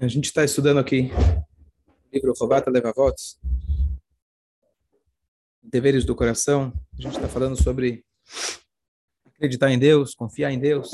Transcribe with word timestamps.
A 0.00 0.08
gente 0.08 0.24
está 0.24 0.44
estudando 0.44 0.78
aqui 0.80 1.12
o 1.86 2.14
livro 2.14 2.34
Robata 2.36 2.68
Levavot, 2.68 3.14
Deveres 5.62 6.04
do 6.04 6.16
Coração. 6.16 6.72
A 6.98 7.00
gente 7.00 7.14
está 7.14 7.28
falando 7.28 7.56
sobre 7.60 8.04
acreditar 9.24 9.70
em 9.70 9.78
Deus, 9.78 10.12
confiar 10.12 10.50
em 10.50 10.58
Deus. 10.58 10.90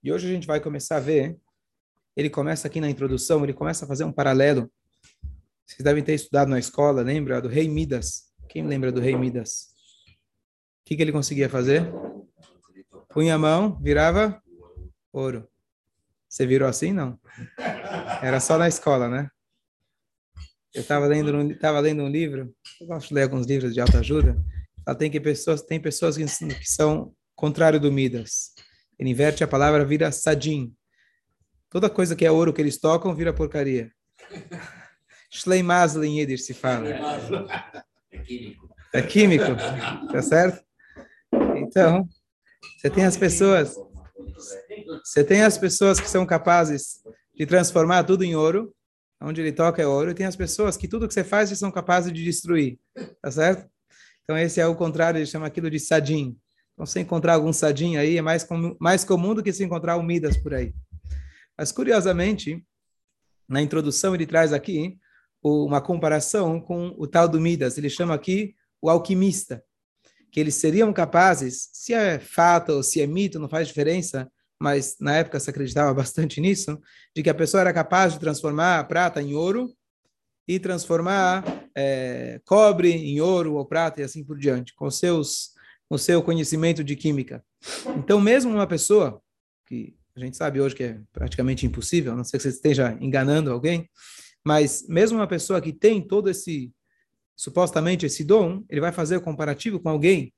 E 0.00 0.12
hoje 0.12 0.28
a 0.28 0.30
gente 0.30 0.46
vai 0.46 0.60
começar 0.60 0.98
a 0.98 1.00
ver, 1.00 1.36
ele 2.16 2.30
começa 2.30 2.68
aqui 2.68 2.80
na 2.80 2.88
introdução, 2.88 3.42
ele 3.42 3.52
começa 3.52 3.84
a 3.84 3.88
fazer 3.88 4.04
um 4.04 4.12
paralelo. 4.12 4.72
Vocês 5.66 5.82
devem 5.82 6.02
ter 6.02 6.14
estudado 6.14 6.48
na 6.48 6.58
escola, 6.58 7.02
lembra 7.02 7.42
do 7.42 7.48
rei 7.48 7.68
Midas? 7.68 8.32
Quem 8.48 8.64
lembra 8.64 8.92
do 8.92 9.00
rei 9.00 9.16
Midas? 9.16 9.74
O 10.82 10.84
que, 10.84 10.96
que 10.96 11.02
ele 11.02 11.12
conseguia 11.12 11.48
fazer? 11.48 11.92
Punha 13.08 13.34
a 13.34 13.38
mão, 13.38 13.76
virava 13.82 14.40
ouro. 15.12 15.48
Você 16.34 16.44
virou 16.48 16.68
assim? 16.68 16.92
Não. 16.92 17.16
Era 18.20 18.40
só 18.40 18.58
na 18.58 18.66
escola, 18.66 19.08
né? 19.08 19.30
Eu 20.74 20.82
estava 20.82 21.06
lendo, 21.06 21.32
um, 21.32 21.56
tava 21.56 21.78
lendo 21.78 22.02
um 22.02 22.08
livro, 22.08 22.52
eu 22.80 22.88
gosto 22.88 23.10
de 23.10 23.14
ler 23.14 23.22
alguns 23.22 23.46
livros 23.46 23.72
de 23.72 23.80
autoajuda. 23.80 24.36
Ela 24.84 24.96
tem 24.96 25.08
que 25.08 25.20
pessoas, 25.20 25.62
tem 25.62 25.78
pessoas 25.78 26.16
que, 26.16 26.24
que 26.24 26.68
são 26.68 27.14
contrário 27.36 27.78
do 27.78 27.92
Midas. 27.92 28.52
Ele 28.98 29.10
inverte 29.10 29.44
a 29.44 29.46
palavra, 29.46 29.84
vira 29.84 30.10
sadim. 30.10 30.74
Toda 31.70 31.88
coisa 31.88 32.16
que 32.16 32.26
é 32.26 32.32
ouro 32.32 32.52
que 32.52 32.60
eles 32.60 32.80
tocam 32.80 33.14
vira 33.14 33.32
porcaria. 33.32 33.92
Schleimazl 35.30 36.02
em 36.02 36.18
Yiddish 36.18 36.46
se 36.46 36.52
fala. 36.52 36.88
É 38.10 38.18
químico. 38.18 38.74
É 38.92 39.02
químico, 39.02 39.54
tá 40.10 40.20
certo? 40.20 40.64
Então, 41.54 42.08
você 42.76 42.90
tem 42.90 43.04
as 43.04 43.16
pessoas 43.16 43.76
você 45.02 45.24
tem 45.24 45.42
as 45.42 45.58
pessoas 45.58 46.00
que 46.00 46.08
são 46.08 46.24
capazes 46.24 47.00
de 47.34 47.46
transformar 47.46 48.04
tudo 48.04 48.24
em 48.24 48.34
ouro, 48.34 48.74
onde 49.20 49.40
ele 49.40 49.52
toca 49.52 49.82
é 49.82 49.86
ouro, 49.86 50.10
e 50.10 50.14
tem 50.14 50.26
as 50.26 50.36
pessoas 50.36 50.76
que 50.76 50.88
tudo 50.88 51.08
que 51.08 51.14
você 51.14 51.24
faz 51.24 51.50
são 51.50 51.70
capazes 51.70 52.12
de 52.12 52.22
destruir, 52.22 52.78
tá 53.20 53.30
certo? 53.30 53.68
Então 54.22 54.36
esse 54.38 54.60
é 54.60 54.66
o 54.66 54.74
contrário, 54.74 55.18
ele 55.18 55.26
chama 55.26 55.46
aquilo 55.46 55.70
de 55.70 55.78
sadim. 55.78 56.38
Então 56.72 56.86
se 56.86 57.00
encontrar 57.00 57.34
algum 57.34 57.52
sadim 57.52 57.96
aí 57.96 58.16
é 58.16 58.22
mais, 58.22 58.44
com, 58.44 58.76
mais 58.80 59.04
comum 59.04 59.34
do 59.34 59.42
que 59.42 59.52
se 59.52 59.64
encontrar 59.64 59.96
um 59.96 60.02
Midas 60.02 60.36
por 60.36 60.54
aí. 60.54 60.74
Mas 61.56 61.70
curiosamente, 61.70 62.64
na 63.48 63.62
introdução 63.62 64.14
ele 64.14 64.26
traz 64.26 64.52
aqui 64.52 64.98
uma 65.42 65.80
comparação 65.80 66.60
com 66.60 66.94
o 66.96 67.06
tal 67.06 67.28
do 67.28 67.38
Midas. 67.38 67.76
Ele 67.76 67.90
chama 67.90 68.14
aqui 68.14 68.54
o 68.80 68.88
alquimista 68.88 69.62
que 70.34 70.40
eles 70.40 70.56
seriam 70.56 70.92
capazes, 70.92 71.70
se 71.72 71.94
é 71.94 72.18
fato 72.18 72.72
ou 72.72 72.82
se 72.82 73.00
é 73.00 73.06
mito, 73.06 73.38
não 73.38 73.48
faz 73.48 73.68
diferença, 73.68 74.28
mas 74.60 74.96
na 74.98 75.14
época 75.14 75.38
se 75.38 75.48
acreditava 75.48 75.94
bastante 75.94 76.40
nisso, 76.40 76.76
de 77.14 77.22
que 77.22 77.30
a 77.30 77.34
pessoa 77.34 77.60
era 77.60 77.72
capaz 77.72 78.14
de 78.14 78.18
transformar 78.18 78.80
a 78.80 78.84
prata 78.84 79.22
em 79.22 79.32
ouro 79.32 79.72
e 80.48 80.58
transformar 80.58 81.44
é, 81.72 82.40
cobre 82.44 82.90
em 82.90 83.20
ouro 83.20 83.54
ou 83.54 83.64
prata 83.64 84.00
e 84.00 84.04
assim 84.04 84.24
por 84.24 84.36
diante, 84.36 84.74
com 84.74 84.90
seus 84.90 85.54
com 85.88 85.96
seu 85.96 86.20
conhecimento 86.20 86.82
de 86.82 86.96
química. 86.96 87.44
Então, 87.96 88.20
mesmo 88.20 88.52
uma 88.52 88.66
pessoa 88.66 89.22
que 89.68 89.94
a 90.16 90.20
gente 90.20 90.36
sabe 90.36 90.60
hoje 90.60 90.74
que 90.74 90.82
é 90.82 91.00
praticamente 91.12 91.64
impossível, 91.64 92.12
a 92.12 92.16
não 92.16 92.24
sei 92.24 92.38
que 92.38 92.42
você 92.42 92.48
esteja 92.48 92.98
enganando 93.00 93.52
alguém, 93.52 93.88
mas 94.44 94.84
mesmo 94.88 95.18
uma 95.18 95.28
pessoa 95.28 95.60
que 95.60 95.72
tem 95.72 96.04
todo 96.04 96.28
esse 96.28 96.72
supostamente 97.36 98.06
esse 98.06 98.24
dom, 98.24 98.64
ele 98.68 98.80
vai 98.80 98.92
fazer 98.92 99.16
o 99.16 99.20
comparativo 99.20 99.80
com 99.80 99.88
alguém 99.88 100.32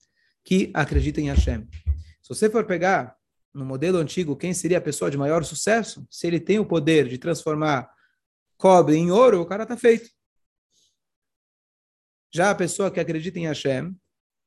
que 0.44 0.70
acredita 0.72 1.20
em 1.20 1.28
Hashem. 1.28 1.66
Se 2.22 2.28
você 2.28 2.48
for 2.48 2.64
pegar 2.64 3.16
no 3.52 3.64
modelo 3.64 3.98
antigo 3.98 4.36
quem 4.36 4.52
seria 4.52 4.78
a 4.78 4.80
pessoa 4.80 5.10
de 5.10 5.16
maior 5.16 5.44
sucesso, 5.44 6.06
se 6.10 6.26
ele 6.26 6.38
tem 6.38 6.58
o 6.58 6.66
poder 6.66 7.08
de 7.08 7.18
transformar 7.18 7.90
cobre 8.56 8.96
em 8.96 9.10
ouro, 9.10 9.40
o 9.40 9.46
cara 9.46 9.64
está 9.64 9.76
feito. 9.76 10.08
Já 12.32 12.50
a 12.50 12.54
pessoa 12.54 12.90
que 12.90 13.00
acredita 13.00 13.38
em 13.38 13.46
Hashem, 13.46 13.88
o 13.88 13.96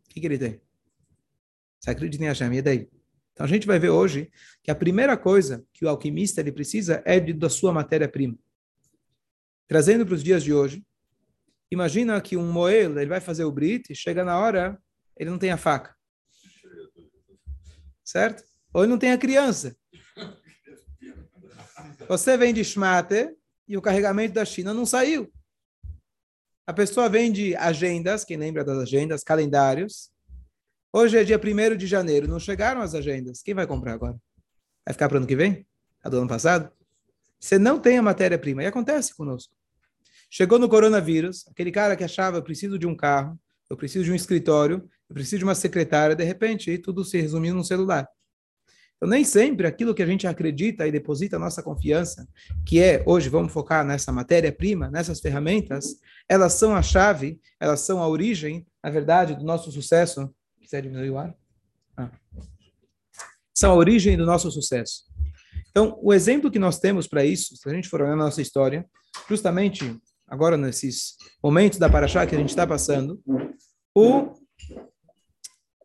que, 0.10 0.20
que 0.20 0.28
ele 0.28 0.38
tem? 0.38 0.62
Você 1.80 1.92
acredita 1.92 2.24
em 2.24 2.28
Hashem, 2.28 2.54
e 2.54 2.62
daí? 2.62 2.90
Então 3.34 3.46
a 3.46 3.50
gente 3.50 3.66
vai 3.66 3.80
ver 3.80 3.90
hoje 3.90 4.30
que 4.62 4.70
a 4.70 4.76
primeira 4.76 5.16
coisa 5.16 5.66
que 5.74 5.86
o 5.86 5.90
alquimista 5.90 6.42
ele 6.42 6.52
precisa 6.52 7.02
é 7.06 7.20
de, 7.20 7.34
da 7.34 7.50
sua 7.50 7.72
matéria-prima. 7.72 8.38
Trazendo 9.68 10.06
para 10.06 10.16
os 10.16 10.24
dias 10.24 10.44
de 10.44 10.54
hoje, 10.54 10.86
Imagina 11.72 12.20
que 12.20 12.36
um 12.36 12.52
moel, 12.52 12.98
ele 13.00 13.10
vai 13.10 13.22
fazer 13.22 13.44
o 13.44 13.52
brit, 13.52 13.94
chega 13.96 14.24
na 14.24 14.40
hora, 14.40 14.82
ele 15.16 15.30
não 15.30 15.38
tem 15.38 15.52
a 15.52 15.58
faca. 15.58 15.96
Certo? 18.04 18.44
Ou 18.74 18.84
ele 18.84 18.92
não 18.92 18.98
tem 18.98 19.12
a 19.12 19.18
criança. 19.18 19.76
Você 22.08 22.36
vende 22.38 22.64
shmate 22.64 23.36
e 23.68 23.78
o 23.78 23.82
carregamento 23.82 24.34
da 24.34 24.44
China 24.44 24.74
não 24.74 24.86
saiu. 24.86 25.32
A 26.66 26.74
pessoa 26.74 27.10
vende 27.10 27.56
agendas, 27.56 28.24
quem 28.24 28.38
lembra 28.38 28.64
das 28.64 28.80
agendas, 28.80 29.24
calendários. 29.24 30.12
Hoje 30.92 31.18
é 31.18 31.24
dia 31.24 31.40
1 31.40 31.78
de 31.78 31.86
janeiro, 31.86 32.28
não 32.28 32.40
chegaram 32.40 32.82
as 32.82 32.96
agendas. 32.96 33.44
Quem 33.44 33.54
vai 33.54 33.68
comprar 33.68 33.94
agora? 33.94 34.18
Vai 34.86 34.94
ficar 34.94 35.08
para 35.08 35.16
o 35.16 35.18
ano 35.18 35.28
que 35.28 35.36
vem? 35.36 35.68
A 36.04 36.10
do 36.10 36.18
ano 36.18 36.28
passado? 36.28 36.72
Você 37.40 37.60
não 37.60 37.80
tem 37.80 37.98
a 37.98 38.02
matéria-prima. 38.02 38.64
E 38.64 38.66
acontece 38.66 39.16
conosco. 39.16 39.54
Chegou 40.30 40.60
no 40.60 40.70
coronavírus, 40.70 41.48
aquele 41.48 41.72
cara 41.72 41.96
que 41.96 42.04
achava, 42.04 42.38
eu 42.38 42.44
preciso 42.44 42.78
de 42.78 42.86
um 42.86 42.96
carro, 42.96 43.40
eu 43.70 43.76
preciso 43.76 44.06
de 44.06 44.12
um 44.12 44.16
escritório, 44.16 44.88
eu 45.10 45.14
preciso 45.14 45.40
de 45.40 45.44
uma 45.44 45.56
secretária, 45.56 46.16
de 46.16 46.24
repente, 46.24 46.78
tudo 46.78 47.04
se 47.04 47.20
resumiu 47.20 47.56
num 47.56 47.64
celular. 47.64 48.08
Então, 48.98 49.10
nem 49.10 49.24
sempre 49.24 49.66
aquilo 49.66 49.96
que 49.96 50.04
a 50.04 50.06
gente 50.06 50.28
acredita 50.28 50.86
e 50.86 50.92
deposita 50.92 51.38
a 51.38 51.40
nossa 51.40 51.64
confiança, 51.64 52.28
que 52.66 52.80
é, 52.80 53.02
hoje 53.08 53.30
vamos 53.30 53.52
focar 53.54 53.86
nessa 53.86 54.12
matéria-prima, 54.12 54.92
nessas 54.92 55.22
ferramentas, 55.22 55.96
elas 56.28 56.54
são 56.54 56.76
a 56.76 56.82
chave, 56.82 57.40
elas 57.60 57.80
são 57.80 58.04
a 58.04 58.08
origem, 58.08 58.68
na 58.84 58.90
verdade, 58.90 59.36
do 59.36 59.44
nosso 59.46 59.72
sucesso. 59.72 60.30
Quiser 60.62 60.82
diminuir 60.82 61.12
o 61.12 61.18
ar? 61.18 61.34
Ah. 61.96 62.12
São 63.54 63.72
a 63.72 63.76
origem 63.76 64.18
do 64.18 64.26
nosso 64.26 64.52
sucesso. 64.52 65.06
Então, 65.70 65.98
o 66.04 66.14
exemplo 66.14 66.52
que 66.52 66.60
nós 66.60 66.78
temos 66.78 67.08
para 67.08 67.24
isso, 67.24 67.56
se 67.56 67.70
a 67.70 67.74
gente 67.74 67.88
for 67.88 68.02
olhar 68.02 68.18
na 68.18 68.26
nossa 68.26 68.42
história, 68.42 68.86
justamente 69.30 69.98
agora 70.30 70.56
nesses 70.58 71.18
momentos 71.44 71.80
da 71.80 71.90
Paraxá 71.90 72.26
que 72.26 72.36
a 72.36 72.38
gente 72.38 72.50
está 72.50 72.66
passando, 72.66 73.22
o, 73.96 74.34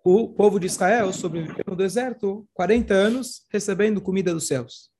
o 0.05 0.28
povo 0.28 0.60
de 0.60 0.66
Israel 0.66 1.12
sobreviveu 1.12 1.65
no 1.66 1.77
deserto 1.77 2.47
40 2.53 2.93
anos 2.93 3.47
recebendo 3.50 4.00
comida 4.00 4.33
dos 4.33 4.47
céus. 4.47 4.91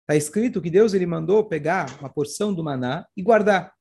Está 0.00 0.16
escrito 0.16 0.60
que 0.60 0.70
Deus 0.70 0.94
ele 0.94 1.06
mandou 1.06 1.44
pegar 1.44 1.98
uma 2.00 2.08
porção 2.08 2.52
do 2.52 2.64
maná 2.64 3.06
e 3.16 3.22
guardar. 3.22 3.72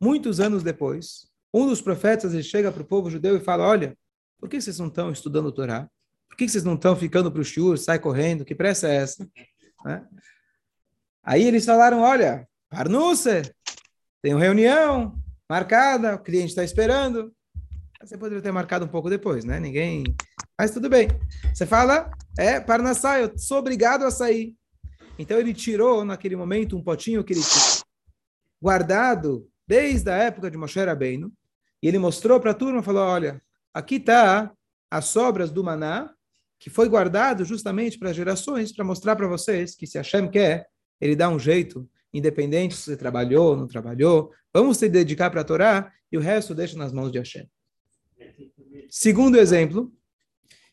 Muitos 0.00 0.40
anos 0.40 0.62
depois, 0.62 1.28
um 1.52 1.66
dos 1.66 1.80
profetas 1.80 2.34
ele 2.34 2.42
chega 2.42 2.72
para 2.72 2.82
o 2.82 2.86
povo 2.86 3.08
judeu 3.08 3.36
e 3.36 3.40
fala: 3.40 3.64
Olha, 3.64 3.96
por 4.40 4.48
que 4.48 4.60
vocês 4.60 4.78
não 4.78 4.88
estão 4.88 5.12
estudando 5.12 5.46
o 5.46 5.52
Torá? 5.52 5.88
Por 6.28 6.36
que 6.36 6.48
vocês 6.48 6.64
não 6.64 6.74
estão 6.74 6.96
ficando 6.96 7.30
para 7.30 7.40
o 7.40 7.44
shur, 7.44 7.78
sai 7.78 8.00
correndo? 8.00 8.44
Que 8.44 8.54
pressa 8.54 8.88
é 8.88 8.96
essa? 8.96 9.30
Né? 9.84 10.04
Aí 11.22 11.44
eles 11.44 11.64
falaram: 11.64 12.00
Olha, 12.00 12.48
Parnusse, 12.68 13.42
uma 14.32 14.40
reunião 14.40 15.14
marcada, 15.48 16.14
o 16.14 16.18
cliente 16.18 16.48
está 16.48 16.64
esperando. 16.64 17.34
Você 18.02 18.16
poderia 18.16 18.42
ter 18.42 18.52
marcado 18.52 18.84
um 18.84 18.88
pouco 18.88 19.10
depois, 19.10 19.44
né? 19.44 19.58
Ninguém. 19.58 20.04
Mas 20.58 20.70
tudo 20.70 20.88
bem. 20.88 21.08
Você 21.54 21.66
fala, 21.66 22.10
é, 22.38 22.60
Parnassá, 22.60 23.20
eu 23.20 23.36
sou 23.36 23.58
obrigado 23.58 24.04
a 24.04 24.10
sair. 24.10 24.54
Então 25.18 25.38
ele 25.38 25.54
tirou 25.54 26.04
naquele 26.04 26.36
momento 26.36 26.76
um 26.76 26.82
potinho 26.82 27.24
que 27.24 27.32
ele 27.32 27.42
tinha 27.42 27.84
guardado 28.60 29.48
desde 29.66 30.10
a 30.10 30.16
época 30.16 30.50
de 30.50 30.56
Moshe 30.56 30.82
Rabbeinu, 30.82 31.32
e 31.82 31.88
ele 31.88 31.98
mostrou 31.98 32.40
para 32.40 32.52
a 32.52 32.54
turma, 32.54 32.82
falou, 32.82 33.02
olha, 33.02 33.42
aqui 33.72 33.96
está 33.96 34.52
as 34.90 35.06
sobras 35.06 35.50
do 35.50 35.62
maná, 35.62 36.10
que 36.58 36.70
foi 36.70 36.88
guardado 36.88 37.44
justamente 37.44 37.98
para 37.98 38.12
gerações, 38.12 38.72
para 38.72 38.84
mostrar 38.84 39.16
para 39.16 39.26
vocês 39.26 39.74
que 39.74 39.86
se 39.86 39.98
Hashem 39.98 40.30
quer, 40.30 40.66
ele 41.00 41.14
dá 41.14 41.28
um 41.28 41.38
jeito 41.38 41.88
independente 42.14 42.76
se 42.76 42.82
você 42.82 42.96
trabalhou 42.96 43.50
ou 43.50 43.56
não 43.56 43.66
trabalhou, 43.66 44.32
vamos 44.52 44.78
se 44.78 44.88
dedicar 44.88 45.30
para 45.30 45.40
a 45.40 45.44
Torá 45.44 45.92
e 46.10 46.16
o 46.16 46.20
resto 46.20 46.54
deixa 46.54 46.78
nas 46.78 46.92
mãos 46.92 47.10
de 47.10 47.18
Hashem. 47.18 47.46
Segundo 48.88 49.36
exemplo, 49.36 49.92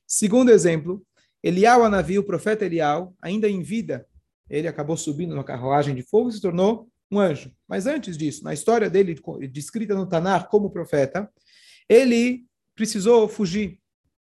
segundo 0.06 0.52
exemplo, 0.52 1.04
Elial 1.44 1.84
Anavi, 1.84 2.20
o 2.20 2.24
profeta 2.24 2.64
Elial, 2.64 3.16
ainda 3.20 3.50
em 3.50 3.64
vida, 3.64 4.06
ele 4.48 4.68
acabou 4.68 4.96
subindo 4.96 5.36
na 5.36 5.44
carruagem 5.44 5.96
de 5.96 6.04
fogo 6.04 6.30
e 6.30 6.34
se 6.34 6.42
tornou 6.42 6.88
um 7.10 7.20
anjo. 7.20 7.52
Mas 7.68 7.88
antes 7.88 8.16
disso, 8.18 8.44
na 8.44 8.54
história 8.54 8.90
dele, 8.90 9.20
descrita 9.52 9.96
no 9.96 10.08
Tanar 10.08 10.48
como 10.48 10.70
profeta, 10.70 11.30
ele 11.90 12.46
precisou 12.76 13.28
fugir. 13.28 13.80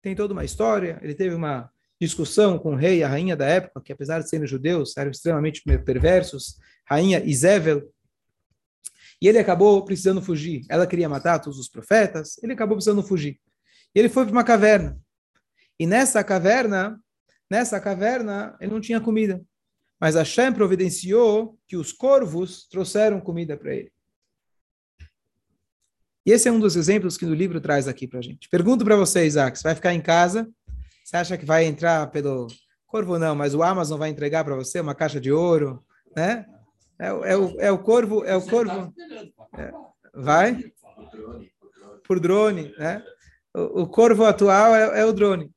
Tem 0.01 0.15
toda 0.15 0.33
uma 0.33 0.43
história, 0.43 0.99
ele 1.01 1.13
teve 1.13 1.35
uma 1.35 1.69
discussão 2.01 2.57
com 2.57 2.73
o 2.73 2.75
rei 2.75 2.99
e 2.99 3.03
a 3.03 3.07
rainha 3.07 3.35
da 3.35 3.45
época, 3.45 3.81
que 3.81 3.93
apesar 3.93 4.19
de 4.19 4.29
serem 4.29 4.47
judeus, 4.47 4.97
eram 4.97 5.11
extremamente 5.11 5.61
perversos, 5.85 6.57
rainha 6.85 7.23
Isével, 7.23 7.93
e 9.21 9.27
ele 9.29 9.39
acabou 9.39 9.85
precisando 9.85 10.21
fugir. 10.21 10.65
Ela 10.69 10.85
queria 10.85 11.07
matar 11.07 11.39
todos 11.39 11.57
os 11.57 11.69
profetas, 11.69 12.37
ele 12.43 12.51
acabou 12.51 12.75
precisando 12.75 13.01
fugir. 13.01 13.39
E 13.95 13.99
ele 13.99 14.09
foi 14.09 14.25
para 14.25 14.33
uma 14.33 14.43
caverna. 14.43 14.99
E 15.79 15.87
nessa 15.87 16.21
caverna, 16.23 16.99
nessa 17.49 17.79
caverna, 17.79 18.57
ele 18.59 18.71
não 18.71 18.81
tinha 18.81 18.99
comida. 18.99 19.41
mas 19.99 20.15
Hashem 20.15 20.51
providenciou 20.51 21.57
que 21.65 21.77
os 21.77 21.93
corvos 21.93 22.67
trouxeram 22.67 23.21
comida 23.21 23.55
para 23.55 23.73
ele. 23.73 23.93
E 26.25 26.31
esse 26.31 26.49
é 26.49 26.51
um 26.51 26.59
dos 26.59 26.75
exemplos 26.75 27.17
que 27.17 27.25
o 27.25 27.33
livro 27.33 27.61
traz 27.61 27.87
aqui 27.87 28.05
para 28.05 28.19
a 28.19 28.21
gente. 28.21 28.49
Pergunto 28.49 28.83
para 28.83 28.97
você, 28.97 29.25
Isaac, 29.25 29.57
você 29.57 29.63
vai 29.63 29.75
ficar 29.75 29.93
em 29.93 30.01
casa? 30.01 30.49
Você 31.05 31.15
acha 31.15 31.37
que 31.37 31.45
vai 31.45 31.63
entrar 31.63 32.11
pelo 32.11 32.47
corvo? 32.85 33.17
Não, 33.17 33.35
mas 33.35 33.55
o 33.55 33.63
Amazon 33.63 33.97
vai 33.97 34.09
entregar 34.09 34.43
para 34.43 34.55
você 34.55 34.81
uma 34.81 34.95
caixa 34.95 35.21
de 35.21 35.31
ouro, 35.31 35.81
né? 36.15 36.45
É, 37.03 37.07
é, 37.07 37.37
o, 37.37 37.59
é 37.59 37.69
o 37.69 37.77
corvo, 37.77 38.23
é 38.23 38.33
o 38.33 38.41
corvo. 38.41 38.93
É, 39.57 39.71
vai? 40.15 40.71
Por 42.07 42.17
drone, 42.17 42.73
né? 42.77 43.03
O, 43.53 43.81
o 43.81 43.87
corvo 43.87 44.23
atual 44.23 44.73
é, 44.73 45.01
é, 45.01 45.05
o 45.05 45.11
drone. 45.11 45.51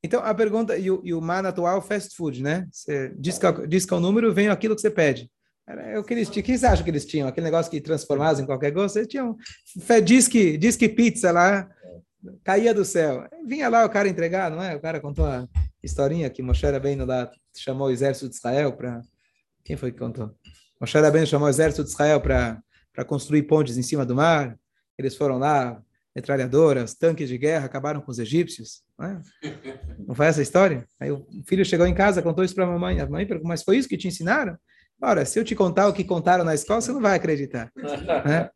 Então, 0.00 0.22
a 0.22 0.32
pergunta, 0.32 0.78
e 0.78 0.88
o, 0.88 1.00
e 1.04 1.12
o 1.12 1.20
man 1.20 1.40
atual, 1.40 1.82
fast 1.82 2.14
food, 2.16 2.40
né? 2.40 2.68
Você 2.70 3.12
diz 3.18 3.36
que, 3.36 3.66
diz 3.66 3.84
que 3.84 3.92
é 3.92 3.96
o 3.96 4.00
número, 4.00 4.32
vem 4.32 4.48
aquilo 4.48 4.76
que 4.76 4.80
você 4.80 4.90
pede. 4.90 5.28
É 5.66 5.98
o 5.98 6.04
que 6.04 6.14
eles 6.14 6.28
tinham. 6.30 6.42
O 6.42 6.76
que 6.76 6.84
que 6.84 6.90
eles 6.90 7.04
tinham? 7.04 7.28
Aquele 7.28 7.44
negócio 7.44 7.70
que 7.70 7.80
transformavam 7.80 8.42
em 8.42 8.46
qualquer 8.46 8.70
gosto? 8.70 8.96
Eles 8.96 9.08
tinham. 9.08 9.36
Diz 10.04 10.28
que, 10.28 10.56
diz 10.56 10.76
que 10.76 10.88
pizza 10.88 11.32
lá 11.32 11.68
caía 12.44 12.72
do 12.72 12.84
céu. 12.84 13.28
Vinha 13.44 13.68
lá 13.68 13.84
o 13.84 13.90
cara 13.90 14.08
entregar, 14.08 14.50
não 14.50 14.62
é? 14.62 14.76
O 14.76 14.80
cara 14.80 15.00
contou 15.00 15.26
a 15.26 15.48
historinha 15.82 16.30
que 16.30 16.42
Moshe 16.42 16.64
Rabbeinu 16.64 17.04
lá 17.04 17.30
chamou 17.56 17.88
o 17.88 17.90
exército 17.90 18.28
de 18.28 18.36
Israel 18.36 18.72
para. 18.72 19.00
Quem 19.62 19.76
foi 19.76 19.92
que 19.92 19.98
contou? 19.98 20.34
Moshe 20.80 20.98
Rabbeinu 20.98 21.26
chamou 21.26 21.46
o 21.46 21.50
exército 21.50 21.84
de 21.84 21.90
Israel 21.90 22.20
para 22.20 23.04
construir 23.06 23.42
pontes 23.42 23.76
em 23.76 23.82
cima 23.82 24.06
do 24.06 24.14
mar. 24.14 24.58
Eles 24.98 25.14
foram 25.14 25.38
lá, 25.38 25.80
metralhadoras, 26.16 26.94
tanques 26.94 27.28
de 27.28 27.36
guerra, 27.36 27.66
acabaram 27.66 28.00
com 28.00 28.10
os 28.10 28.18
egípcios. 28.18 28.82
Não, 28.98 29.06
é? 29.06 29.20
não 30.08 30.14
foi 30.14 30.26
essa 30.26 30.40
a 30.40 30.42
história? 30.42 30.86
Aí 30.98 31.10
o 31.10 31.26
filho 31.46 31.64
chegou 31.64 31.86
em 31.86 31.94
casa, 31.94 32.22
contou 32.22 32.42
isso 32.44 32.54
para 32.54 32.64
a 32.64 32.68
mamãe. 32.68 32.98
A 32.98 33.06
mãe 33.06 33.26
perguntou, 33.26 33.48
mas 33.48 33.62
foi 33.62 33.76
isso 33.76 33.88
que 33.88 33.98
te 33.98 34.08
ensinaram? 34.08 34.56
Ora, 35.02 35.24
se 35.24 35.38
eu 35.38 35.44
te 35.44 35.54
contar 35.54 35.88
o 35.88 35.92
que 35.92 36.04
contaram 36.04 36.44
na 36.44 36.54
escola, 36.54 36.80
você 36.80 36.92
não 36.92 37.00
vai 37.00 37.16
acreditar. 37.16 37.72
Né? 37.76 38.50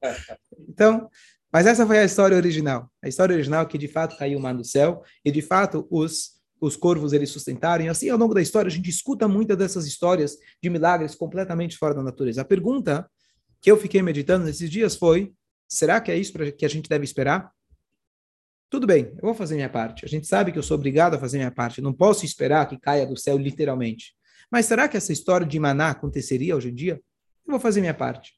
Então, 0.69 1.09
mas 1.53 1.67
essa 1.67 1.87
foi 1.87 1.99
a 1.99 2.05
história 2.05 2.37
original. 2.37 2.91
A 3.03 3.09
história 3.09 3.35
original 3.35 3.67
que 3.67 3.79
de 3.79 3.89
fato 3.89 4.17
caiu 4.19 4.39
o 4.39 4.43
mar 4.43 4.55
do 4.55 4.65
céu 4.65 5.03
e 5.25 5.31
de 5.31 5.41
fato 5.41 5.87
os 5.91 6.35
os 6.65 6.77
corvos 6.77 7.13
eles 7.13 7.31
sustentaram. 7.31 7.85
E 7.85 7.89
assim, 7.89 8.09
ao 8.09 8.19
longo 8.19 8.35
da 8.35 8.43
história, 8.43 8.69
a 8.69 8.73
gente 8.73 8.89
escuta 8.89 9.29
muitas 9.29 9.57
dessas 9.57 9.87
histórias 9.87 10.37
de 10.63 10.71
milagres 10.71 11.15
completamente 11.15 11.77
fora 11.77 11.95
da 11.95 12.03
natureza. 12.03 12.43
A 12.43 12.45
pergunta 12.45 13.09
que 13.61 13.71
eu 13.71 13.77
fiquei 13.77 14.03
meditando 14.03 14.45
nesses 14.45 14.71
dias 14.71 14.97
foi: 14.97 15.33
será 15.69 16.01
que 16.01 16.11
é 16.11 16.17
isso 16.17 16.33
que 16.57 16.65
a 16.65 16.69
gente 16.69 16.89
deve 16.89 17.05
esperar? 17.05 17.51
Tudo 18.71 18.87
bem, 18.87 19.13
eu 19.17 19.23
vou 19.23 19.35
fazer 19.35 19.55
minha 19.55 19.69
parte. 19.69 20.05
A 20.05 20.09
gente 20.09 20.27
sabe 20.27 20.51
que 20.51 20.59
eu 20.59 20.63
sou 20.63 20.77
obrigado 20.77 21.15
a 21.15 21.19
fazer 21.19 21.39
minha 21.39 21.51
parte. 21.51 21.81
não 21.81 21.93
posso 21.93 22.25
esperar 22.25 22.69
que 22.69 22.79
caia 22.79 23.07
do 23.07 23.17
céu 23.17 23.39
literalmente. 23.39 24.15
Mas 24.51 24.67
será 24.67 24.89
que 24.89 24.97
essa 24.97 25.13
história 25.13 25.47
de 25.47 25.59
maná 25.61 25.91
aconteceria 25.91 26.57
hoje 26.57 26.71
em 26.71 26.75
dia? 26.75 27.01
Eu 27.47 27.53
vou 27.53 27.61
fazer 27.61 27.81
minha 27.81 27.95
parte. 27.95 28.33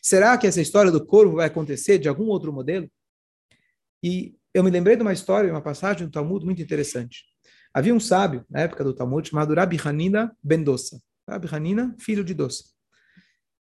Será 0.00 0.36
que 0.38 0.46
essa 0.46 0.60
história 0.60 0.90
do 0.90 1.04
corvo 1.04 1.36
vai 1.36 1.46
acontecer 1.46 1.98
de 1.98 2.08
algum 2.08 2.26
outro 2.26 2.52
modelo? 2.52 2.90
E 4.02 4.34
eu 4.52 4.62
me 4.62 4.70
lembrei 4.70 4.96
de 4.96 5.02
uma 5.02 5.12
história, 5.12 5.50
uma 5.50 5.62
passagem 5.62 6.06
do 6.06 6.12
Talmud 6.12 6.44
muito 6.44 6.62
interessante. 6.62 7.24
Havia 7.74 7.92
um 7.92 7.98
sábio, 7.98 8.46
na 8.48 8.60
época 8.60 8.84
do 8.84 8.94
Talmud, 8.94 9.28
chamado 9.28 9.52
Rabi 9.52 9.76
Hanina 9.84 10.34
ben 10.40 10.62
Dossa. 10.62 11.00
Rabi 11.28 11.48
Hanina, 11.50 11.96
filho 11.98 12.22
de 12.22 12.32
Dossa. 12.32 12.64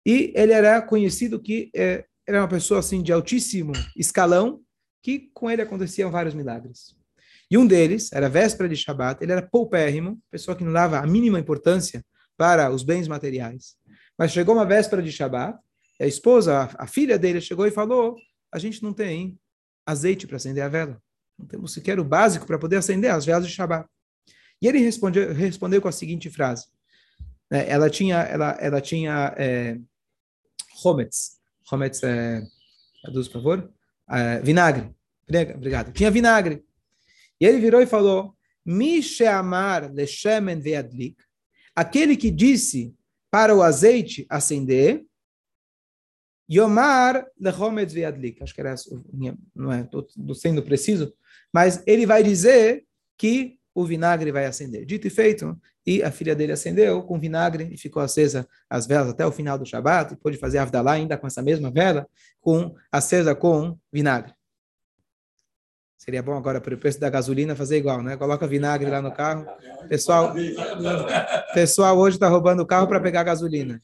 E 0.06 0.34
ele 0.36 0.52
era 0.52 0.81
conhecido 0.81 1.42
que 1.42 1.72
é, 1.74 2.06
era 2.28 2.42
uma 2.42 2.48
pessoa 2.48 2.81
assim 2.81 3.02
de 3.02 3.13
altíssimo 3.13 3.72
escalão, 3.96 4.62
que 5.02 5.31
com 5.34 5.50
ele 5.50 5.62
aconteciam 5.62 6.12
vários 6.12 6.34
milagres. 6.34 6.94
E 7.50 7.58
um 7.58 7.66
deles 7.66 8.12
era 8.12 8.28
véspera 8.28 8.68
de 8.68 8.75
Shabat, 8.75 9.24
ele 9.24 9.31
era 9.31 9.42
poupérrimo, 9.42 10.19
pessoa 10.30 10.58
que 10.58 10.63
não 10.63 10.74
dava 10.74 11.00
a 11.00 11.08
mínima 11.08 11.40
importância 11.40 12.04
para 12.38 12.69
os 12.69 12.84
bens 12.84 13.08
materiais. 13.08 13.75
Mas 14.18 14.31
chegou 14.31 14.56
uma 14.56 14.66
véspera 14.66 15.02
de 15.02 15.12
Shabat, 15.12 15.58
a 16.02 16.06
esposa, 16.06 16.63
a, 16.63 16.84
a 16.84 16.88
filha 16.88 17.18
dele, 17.18 17.40
chegou 17.40 17.66
e 17.66 17.72
falou: 17.72 18.16
A 18.52 18.60
gente 18.60 18.84
não 18.84 18.94
tem 18.94 19.40
azeite 19.86 20.28
para 20.28 20.38
acender 20.38 20.63
a 20.63 20.69
vela. 20.69 21.02
Não 21.38 21.46
temos 21.46 21.74
sequer 21.74 22.00
o 22.00 22.04
básico 22.04 22.46
para 22.46 22.60
poder 22.60 22.78
acender 22.78 23.12
as 23.12 23.25
velas 23.25 23.48
de 23.48 23.54
Shabat. 23.54 23.88
E 24.62 24.68
ele 24.68 24.80
respondeu, 24.80 25.34
respondeu 25.34 25.81
com 25.81 25.88
a 25.88 25.92
seguinte 25.92 26.30
frase: 26.30 26.68
né, 27.50 27.68
Ela 27.68 27.90
tinha, 27.90 28.18
ela, 28.18 28.58
ela 28.60 28.81
tinha 28.81 29.34
é, 29.38 29.78
Hometz. 30.84 31.40
Hometz 31.72 32.04
é. 32.04 32.42
Traduz, 33.02 33.28
por 33.28 33.34
favor. 33.42 33.74
É, 34.10 34.40
vinagre. 34.42 34.94
Obrigado. 35.56 35.92
Tinha 35.92 36.12
vinagre. 36.12 36.63
E 37.40 37.46
ele 37.46 37.60
virou 37.60 37.81
e 37.81 37.88
falou: 37.88 38.36
Misheamar 38.66 39.92
leshemen 39.92 40.60
veadlik. 40.60 41.18
Aquele 41.75 42.16
que 42.16 42.30
disse 42.30 42.94
para 43.31 43.56
o 43.56 43.63
azeite 43.63 44.25
acender, 44.30 45.06
Yomar 46.52 47.25
lehomet 47.40 47.92
veadlik. 47.94 48.44
Acho 48.44 48.54
que 48.54 48.60
era, 48.60 48.75
não 49.56 49.72
é, 49.72 49.81
estou 49.81 50.06
sendo 50.36 50.62
preciso, 50.62 51.13
mas 51.54 51.81
ele 51.88 52.06
vai 52.06 52.22
dizer 52.22 52.86
que 53.18 53.58
o 53.73 53.85
vinagre 53.85 54.31
vai 54.31 54.45
acender. 54.45 54.85
Dito 54.85 55.07
e 55.07 55.09
feito, 55.09 55.57
e 55.85 56.03
a 56.03 56.12
filha 56.12 56.35
dele 56.35 56.51
acendeu 56.51 57.01
com 57.03 57.19
vinagre 57.19 57.69
e 57.71 57.77
ficou 57.77 58.01
acesa 58.01 58.47
as 58.69 58.85
velas 58.85 59.09
até 59.09 59.25
o 59.25 59.31
final 59.31 59.57
do 59.57 59.65
Shabat, 59.65 60.13
e 60.13 60.18
pôde 60.18 60.38
fazer 60.38 60.57
Avdalá 60.57 60.94
ainda 60.94 61.18
com 61.18 61.27
essa 61.27 61.41
mesma 61.41 61.71
vela, 61.71 62.07
com 62.39 62.75
acesa 62.91 63.33
com 63.33 63.77
vinagre. 63.91 64.33
Seria 65.97 66.23
bom 66.23 66.35
agora, 66.35 66.59
para 66.59 66.73
o 66.73 66.77
preço 66.79 67.00
da 67.00 67.12
gasolina, 67.12 67.56
fazer 67.56 67.77
igual, 67.77 68.01
né? 68.01 68.18
Coloca 68.18 68.47
vinagre 68.47 68.89
lá 68.89 69.03
no 69.03 69.12
carro. 69.12 69.45
Pessoal, 69.88 70.33
pessoal 71.53 71.95
hoje 71.95 72.15
está 72.15 72.27
roubando 72.27 72.63
o 72.63 72.65
carro 72.65 72.88
para 72.88 73.00
pegar 73.00 73.24
gasolina. 73.24 73.79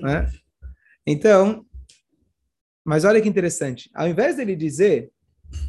Né? 0.00 0.30
Então, 1.06 1.66
mas 2.82 3.04
olha 3.04 3.20
que 3.20 3.28
interessante. 3.28 3.90
Ao 3.94 4.08
invés 4.08 4.36
dele 4.36 4.56
dizer, 4.56 5.10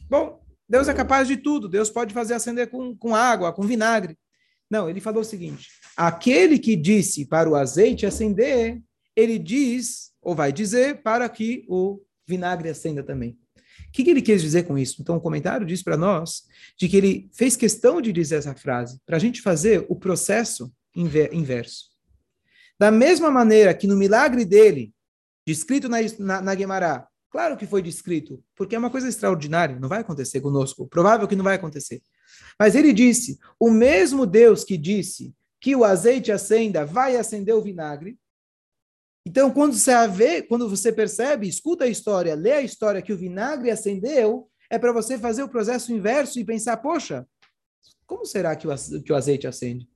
bom, 0.09 0.40
Deus 0.71 0.87
é 0.87 0.93
capaz 0.93 1.27
de 1.27 1.35
tudo, 1.35 1.67
Deus 1.67 1.89
pode 1.89 2.13
fazer 2.13 2.33
acender 2.33 2.69
com, 2.69 2.95
com 2.95 3.13
água, 3.13 3.51
com 3.51 3.63
vinagre. 3.63 4.17
Não, 4.69 4.89
ele 4.89 5.01
falou 5.01 5.19
o 5.19 5.25
seguinte: 5.25 5.67
aquele 5.97 6.57
que 6.57 6.77
disse 6.77 7.25
para 7.25 7.49
o 7.49 7.57
azeite 7.57 8.05
acender, 8.05 8.81
ele 9.13 9.37
diz, 9.37 10.13
ou 10.21 10.33
vai 10.33 10.53
dizer, 10.53 11.01
para 11.03 11.27
que 11.27 11.65
o 11.67 11.99
vinagre 12.25 12.69
acenda 12.69 13.03
também. 13.03 13.37
O 13.89 13.91
que, 13.91 14.05
que 14.05 14.09
ele 14.11 14.21
quis 14.21 14.41
dizer 14.41 14.63
com 14.63 14.77
isso? 14.77 15.01
Então, 15.01 15.17
o 15.17 15.21
comentário 15.21 15.67
diz 15.67 15.83
para 15.83 15.97
nós 15.97 16.43
de 16.79 16.87
que 16.87 16.95
ele 16.95 17.29
fez 17.33 17.57
questão 17.57 17.99
de 17.99 18.13
dizer 18.13 18.35
essa 18.35 18.55
frase 18.55 18.97
para 19.05 19.17
a 19.17 19.19
gente 19.19 19.41
fazer 19.41 19.85
o 19.89 19.95
processo 19.97 20.71
inverso. 20.95 21.89
Da 22.79 22.89
mesma 22.89 23.29
maneira 23.29 23.73
que 23.73 23.87
no 23.87 23.97
milagre 23.97 24.45
dele, 24.45 24.93
descrito 25.45 25.89
na, 25.89 25.97
na, 26.17 26.41
na 26.41 26.55
Guemará, 26.55 27.09
claro 27.31 27.57
que 27.57 27.65
foi 27.65 27.81
descrito, 27.81 28.43
porque 28.55 28.75
é 28.75 28.79
uma 28.79 28.91
coisa 28.91 29.07
extraordinária, 29.09 29.79
não 29.79 29.89
vai 29.89 30.01
acontecer 30.01 30.41
conosco, 30.41 30.87
provável 30.87 31.27
que 31.27 31.35
não 31.35 31.43
vai 31.43 31.55
acontecer. 31.55 32.01
Mas 32.59 32.75
ele 32.75 32.93
disse: 32.93 33.39
o 33.59 33.71
mesmo 33.71 34.25
Deus 34.27 34.63
que 34.63 34.77
disse 34.77 35.33
que 35.59 35.75
o 35.75 35.83
azeite 35.83 36.31
acenda, 36.31 36.85
vai 36.85 37.15
acender 37.15 37.55
o 37.55 37.61
vinagre, 37.61 38.19
então, 39.25 39.51
quando 39.51 39.73
você 39.73 40.07
vê, 40.07 40.41
quando 40.41 40.67
você 40.67 40.91
percebe, 40.91 41.47
escuta 41.47 41.85
a 41.85 41.87
história, 41.87 42.33
lê 42.33 42.53
a 42.53 42.61
história 42.61 43.01
que 43.01 43.13
o 43.13 43.17
vinagre 43.17 43.69
acendeu, 43.69 44.49
é 44.69 44.79
para 44.79 44.91
você 44.91 45.17
fazer 45.17 45.43
o 45.43 45.49
processo 45.49 45.93
inverso 45.93 46.39
e 46.39 46.45
pensar, 46.45 46.77
poxa, 46.77 47.27
como 48.05 48.25
será 48.25 48.55
que 48.55 48.67
o, 48.67 49.03
que 49.03 49.13
o 49.13 49.15
azeite 49.15 49.45
acende? 49.45 49.87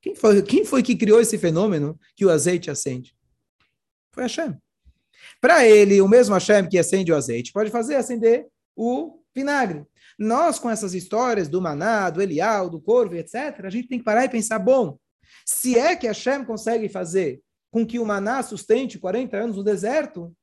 Quem 0.00 0.14
foi, 0.14 0.42
quem 0.42 0.64
foi 0.64 0.82
que 0.82 0.96
criou 0.96 1.20
esse 1.20 1.38
fenômeno 1.38 1.98
que 2.16 2.24
o 2.24 2.30
azeite 2.30 2.70
acende? 2.70 3.16
Foi 4.12 4.24
Hashem. 4.24 4.56
Para 5.40 5.66
ele, 5.66 6.00
o 6.00 6.08
mesmo 6.08 6.34
Hashem 6.34 6.68
que 6.68 6.78
acende 6.78 7.12
o 7.12 7.16
azeite 7.16 7.52
pode 7.52 7.70
fazer 7.70 7.96
acender 7.96 8.46
o 8.76 9.20
vinagre. 9.34 9.84
Nós, 10.18 10.58
com 10.58 10.68
essas 10.68 10.94
histórias 10.94 11.48
do 11.48 11.62
maná, 11.62 12.10
do 12.10 12.20
Elial, 12.20 12.68
do 12.68 12.80
corvo, 12.80 13.14
etc., 13.14 13.64
a 13.64 13.70
gente 13.70 13.88
tem 13.88 13.98
que 13.98 14.04
parar 14.04 14.24
e 14.24 14.28
pensar, 14.28 14.58
bom, 14.58 14.98
se 15.44 15.78
é 15.78 15.94
que 15.94 16.06
Hashem 16.06 16.44
consegue 16.44 16.88
fazer 16.88 17.40
com 17.70 17.86
que 17.86 17.98
o 17.98 18.06
maná 18.06 18.42
sustente 18.42 18.98
40 18.98 19.36
anos 19.36 19.56
no 19.56 19.62
deserto, 19.62 20.34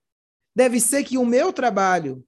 deve 0.56 0.80
ser 0.80 1.04
que 1.04 1.18
o 1.18 1.26
meu 1.26 1.52
trabalho, 1.52 2.24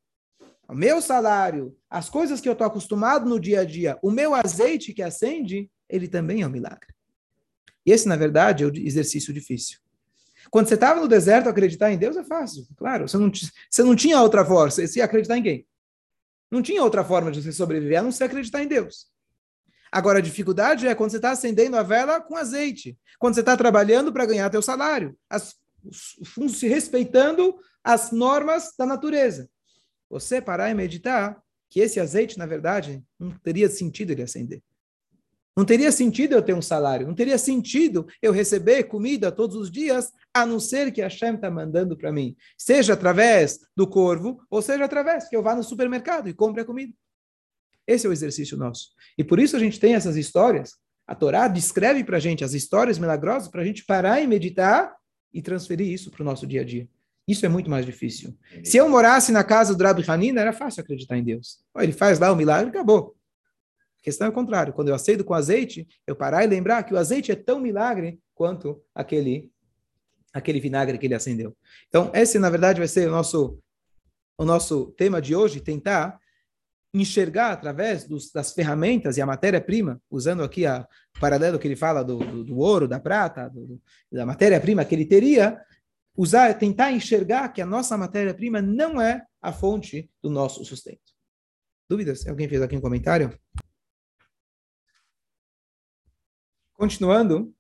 o 0.67 0.73
meu 0.73 1.01
salário, 1.01 1.75
as 1.89 2.09
coisas 2.09 2.41
que 2.41 2.49
eu 2.49 2.53
estou 2.53 2.67
acostumado 2.67 3.29
no 3.29 3.39
dia 3.39 3.61
a 3.61 3.63
dia, 3.63 3.97
o 4.01 4.11
meu 4.11 4.35
azeite 4.35 4.93
que 4.93 5.01
acende, 5.01 5.71
ele 5.89 6.07
também 6.07 6.41
é 6.41 6.47
um 6.47 6.51
milagre. 6.51 6.93
E 7.85 7.91
esse, 7.91 8.07
na 8.07 8.17
verdade, 8.17 8.63
é 8.63 8.67
o 8.67 8.75
exercício 8.75 9.33
difícil. 9.33 9.79
Quando 10.49 10.67
você 10.67 10.75
estava 10.75 10.99
no 10.99 11.07
deserto, 11.07 11.49
acreditar 11.49 11.91
em 11.91 11.97
Deus 11.97 12.15
é 12.15 12.23
fácil. 12.23 12.67
Claro, 12.75 13.07
você 13.07 13.17
não, 13.17 13.31
você 13.31 13.83
não 13.83 13.95
tinha 13.95 14.21
outra 14.21 14.45
forma, 14.45 14.71
você 14.71 14.99
ia 14.99 15.05
acreditar 15.05 15.37
em 15.37 15.43
quem? 15.43 15.67
Não 16.49 16.61
tinha 16.61 16.83
outra 16.83 17.03
forma 17.03 17.31
de 17.31 17.41
você 17.41 17.51
sobreviver 17.51 17.99
a 17.99 18.03
não 18.03 18.11
ser 18.11 18.25
acreditar 18.25 18.63
em 18.63 18.67
Deus. 18.67 19.07
Agora, 19.91 20.19
a 20.19 20.21
dificuldade 20.21 20.87
é 20.87 20.95
quando 20.95 21.11
você 21.11 21.17
está 21.17 21.31
acendendo 21.31 21.77
a 21.77 21.83
vela 21.83 22.21
com 22.21 22.35
azeite, 22.35 22.97
quando 23.17 23.35
você 23.35 23.39
está 23.39 23.55
trabalhando 23.55 24.11
para 24.11 24.25
ganhar 24.25 24.49
teu 24.49 24.61
salário, 24.61 25.17
as, 25.29 25.55
se 26.49 26.67
respeitando 26.67 27.55
as 27.83 28.11
normas 28.11 28.73
da 28.77 28.85
natureza. 28.85 29.49
Você 30.09 30.41
parar 30.41 30.69
e 30.69 30.73
meditar 30.73 31.41
que 31.69 31.79
esse 31.79 31.99
azeite, 31.99 32.37
na 32.37 32.45
verdade, 32.45 33.03
não 33.19 33.31
teria 33.39 33.69
sentido 33.69 34.11
ele 34.11 34.23
acender. 34.23 34.61
Não 35.57 35.65
teria 35.65 35.91
sentido 35.91 36.33
eu 36.33 36.41
ter 36.43 36.53
um 36.53 36.61
salário, 36.61 37.07
não 37.07 37.15
teria 37.15 37.35
sentido 37.35 38.05
eu 38.21 38.31
receber 38.31 38.83
comida 38.83 39.31
todos 39.31 39.55
os 39.55 39.71
dias, 39.71 40.13
a 40.31 40.45
não 40.45 40.59
ser 40.59 40.91
que 40.91 41.01
a 41.01 41.05
Hashem 41.05 41.33
está 41.33 41.49
mandando 41.49 41.97
para 41.97 42.11
mim, 42.11 42.35
seja 42.55 42.93
através 42.93 43.59
do 43.75 43.87
corvo, 43.87 44.39
ou 44.51 44.61
seja 44.61 44.85
através 44.85 45.27
que 45.27 45.35
eu 45.35 45.41
vá 45.41 45.55
no 45.55 45.63
supermercado 45.63 46.29
e 46.29 46.33
compre 46.33 46.61
a 46.61 46.65
comida. 46.65 46.93
Esse 47.87 48.05
é 48.05 48.09
o 48.09 48.13
exercício 48.13 48.55
nosso. 48.55 48.89
E 49.17 49.23
por 49.23 49.39
isso 49.39 49.55
a 49.55 49.59
gente 49.59 49.79
tem 49.79 49.95
essas 49.95 50.15
histórias. 50.15 50.75
A 51.07 51.15
Torá 51.15 51.47
descreve 51.47 52.03
para 52.03 52.17
a 52.17 52.19
gente 52.19 52.43
as 52.43 52.53
histórias 52.53 52.99
milagrosas 52.99 53.47
para 53.47 53.63
a 53.63 53.65
gente 53.65 53.83
parar 53.83 54.21
e 54.21 54.27
meditar 54.27 54.93
e 55.33 55.41
transferir 55.41 55.87
isso 55.91 56.11
para 56.11 56.21
o 56.21 56.25
nosso 56.25 56.45
dia 56.45 56.61
a 56.61 56.63
dia. 56.63 56.87
Isso 57.27 57.45
é 57.47 57.49
muito 57.49 57.69
mais 57.69 57.83
difícil. 57.83 58.37
Se 58.63 58.77
eu 58.77 58.87
morasse 58.87 59.31
na 59.31 59.43
casa 59.43 59.73
do 59.73 59.83
Rabi 59.83 60.03
Hanina, 60.07 60.39
era 60.39 60.53
fácil 60.53 60.81
acreditar 60.81 61.17
em 61.17 61.23
Deus. 61.23 61.57
Ele 61.77 61.91
faz 61.91 62.19
lá 62.19 62.31
o 62.31 62.35
milagre, 62.35 62.69
acabou. 62.69 63.16
Questão 64.07 64.27
é 64.27 64.29
o 64.29 64.33
contrário. 64.33 64.71
Quando 64.71 64.87
eu 64.87 64.95
aceito 64.95 65.25
com 65.25 65.33
azeite, 65.33 65.85
eu 66.07 66.15
parar 66.15 66.41
e 66.41 66.47
lembrar 66.47 66.81
que 66.83 66.93
o 66.93 66.97
azeite 66.97 67.29
é 67.29 67.35
tão 67.35 67.59
milagre 67.59 68.21
quanto 68.33 68.81
aquele 68.95 69.51
aquele 70.31 70.61
vinagre 70.61 70.97
que 70.97 71.05
ele 71.05 71.13
acendeu. 71.13 71.53
Então, 71.89 72.09
esse, 72.13 72.39
na 72.39 72.49
verdade, 72.49 72.79
vai 72.79 72.87
ser 72.87 73.05
o 73.09 73.11
nosso, 73.11 73.59
o 74.37 74.45
nosso 74.45 74.91
tema 74.91 75.21
de 75.21 75.35
hoje, 75.35 75.59
tentar 75.59 76.17
enxergar 76.93 77.51
através 77.51 78.05
dos, 78.05 78.31
das 78.31 78.53
ferramentas 78.53 79.17
e 79.17 79.21
a 79.21 79.25
matéria-prima, 79.25 80.01
usando 80.09 80.41
aqui 80.41 80.65
a, 80.65 80.87
o 81.17 81.19
paralelo 81.19 81.59
que 81.59 81.67
ele 81.67 81.75
fala 81.75 82.01
do, 82.01 82.17
do, 82.19 82.43
do 82.45 82.57
ouro, 82.59 82.87
da 82.87 83.01
prata, 83.01 83.49
do, 83.49 83.81
da 84.09 84.25
matéria-prima 84.25 84.85
que 84.85 84.95
ele 84.95 85.05
teria, 85.05 85.61
usar, 86.15 86.53
tentar 86.53 86.93
enxergar 86.93 87.49
que 87.49 87.61
a 87.61 87.65
nossa 87.65 87.97
matéria-prima 87.97 88.61
não 88.61 89.01
é 89.01 89.25
a 89.41 89.51
fonte 89.51 90.09
do 90.23 90.29
nosso 90.29 90.63
sustento. 90.63 91.11
Dúvidas? 91.89 92.25
Alguém 92.25 92.47
fez 92.47 92.61
aqui 92.61 92.77
um 92.77 92.81
comentário? 92.81 93.37
Continuando, 96.77 97.53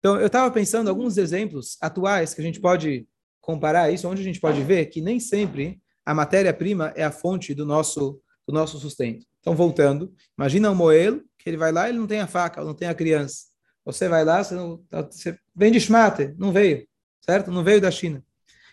então 0.00 0.20
eu 0.20 0.26
estava 0.26 0.50
pensando 0.50 0.88
alguns 0.88 1.16
exemplos 1.16 1.76
atuais 1.80 2.34
que 2.34 2.40
a 2.40 2.44
gente 2.44 2.60
pode 2.60 3.06
comparar 3.40 3.90
isso, 3.90 4.08
onde 4.08 4.20
a 4.20 4.24
gente 4.24 4.40
pode 4.40 4.62
ver 4.62 4.86
que 4.86 5.00
nem 5.00 5.20
sempre 5.20 5.80
a 6.04 6.12
matéria-prima 6.12 6.92
é 6.96 7.04
a 7.04 7.12
fonte 7.12 7.54
do 7.54 7.64
nosso 7.64 8.20
do 8.46 8.52
nosso 8.52 8.78
sustento. 8.78 9.26
Então 9.40 9.54
voltando, 9.54 10.12
imagina 10.36 10.70
um 10.70 10.74
moelo 10.74 11.22
que 11.38 11.48
ele 11.48 11.56
vai 11.56 11.70
lá, 11.70 11.88
ele 11.88 11.98
não 11.98 12.06
tem 12.06 12.20
a 12.20 12.26
faca, 12.26 12.64
não 12.64 12.74
tem 12.74 12.88
a 12.88 12.94
criança. 12.94 13.46
Você 13.84 14.08
vai 14.08 14.24
lá, 14.24 14.42
você, 14.42 14.54
não, 14.54 14.82
você 14.90 15.38
vem 15.54 15.70
de 15.70 15.80
Schmate, 15.80 16.34
não 16.38 16.50
veio, 16.50 16.86
certo? 17.20 17.50
Não 17.50 17.62
veio 17.62 17.80
da 17.80 17.90
China. 17.90 18.24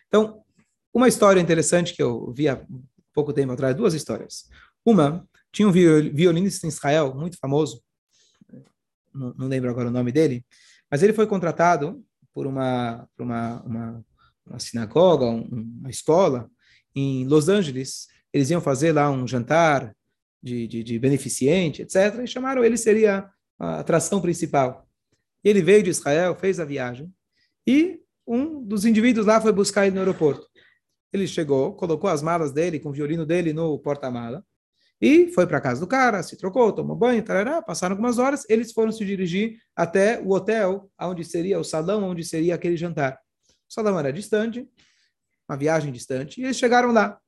Então, 0.08 0.42
uma 0.94 1.08
história 1.08 1.40
interessante 1.40 1.94
que 1.94 2.02
eu 2.02 2.34
vi 2.34 2.48
há 2.48 2.66
pouco 3.14 3.34
tempo 3.34 3.52
atrás, 3.52 3.76
duas 3.76 3.94
histórias. 3.94 4.50
Uma, 4.86 5.28
tinha 5.52 5.68
um 5.68 5.72
violinista 5.72 6.66
em 6.66 6.70
Israel, 6.70 7.14
muito 7.14 7.38
famoso, 7.38 7.82
não, 9.16 9.48
lembro 9.48 9.70
agora 9.70 9.88
o 9.88 9.92
nome 9.92 10.12
dele, 10.12 10.46
mas 10.90 11.02
ele 11.02 11.14
foi 11.14 11.26
contratado 11.26 12.04
por 12.34 12.46
uma, 12.46 13.08
por 13.16 13.24
uma, 13.24 13.62
uma, 13.64 14.06
uma 14.46 14.60
sinagoga, 14.60 15.26
um, 15.26 15.48
uma 15.80 15.90
escola 15.90 16.50
em 16.94 17.26
Los 17.26 17.50
Angeles. 17.50 18.08
Eles 18.34 18.50
iam 18.50 18.62
fazer 18.62 18.92
lá 18.92 19.10
um 19.10 19.28
jantar 19.28 19.96
de, 20.44 20.68
de, 20.68 20.84
de 20.84 21.00
beneficente, 21.00 21.82
etc. 21.82 22.22
E 22.24 22.28
chamaram 22.28 22.64
ele, 22.64 22.78
seria 22.78 23.30
a 23.58 23.80
atração 23.80 24.22
principal. 24.22 24.88
Ele 25.44 25.62
veio 25.62 25.84
de 25.84 25.90
Israel, 25.90 26.36
fez 26.36 26.60
a 26.60 26.66
viagem, 26.66 27.12
e 27.66 28.00
um 28.28 28.62
dos 28.64 28.86
indivíduos 28.86 29.26
lá 29.26 29.40
foi 29.40 29.52
buscar 29.52 29.86
ele 29.86 29.96
no 29.96 30.02
aeroporto. 30.02 30.48
Ele 31.14 31.28
chegou, 31.28 31.74
colocou 31.74 32.10
as 32.10 32.22
malas 32.22 32.52
dele, 32.52 32.80
com 32.80 32.90
o 32.90 32.94
violino 32.94 33.26
dele 33.26 33.54
no 33.54 33.78
porta-mala, 33.80 34.44
e 35.02 35.32
foi 35.34 35.46
para 35.46 35.60
casa 35.60 35.82
do 35.82 35.88
cara, 35.88 36.24
se 36.24 36.38
trocou, 36.38 36.72
tomou 36.72 36.96
banho, 36.96 37.22
tarará, 37.24 37.62
passaram 37.62 37.94
algumas 37.94 38.18
horas, 38.18 38.46
eles 38.50 38.72
foram 38.72 38.92
se 38.92 39.04
dirigir 39.06 39.58
até 39.76 40.20
o 40.22 40.32
hotel, 40.32 40.90
onde 41.00 41.24
seria 41.26 41.60
o 41.60 41.64
salão, 41.64 42.04
onde 42.04 42.24
seria 42.24 42.56
aquele 42.56 42.78
jantar. 42.78 43.20
O 43.70 43.74
salão 43.74 44.00
era 44.00 44.12
distante, 44.14 44.68
uma 45.48 45.58
viagem 45.58 45.92
distante, 45.92 46.40
e 46.40 46.46
eles 46.46 46.58
chegaram 46.58 46.92
lá. 46.92 47.20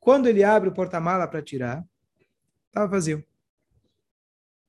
Quando 0.00 0.28
ele 0.28 0.42
abre 0.42 0.68
o 0.68 0.74
porta-mala 0.74 1.26
para 1.28 1.42
tirar, 1.42 1.84
estava 2.68 2.86
vazio. 2.86 3.24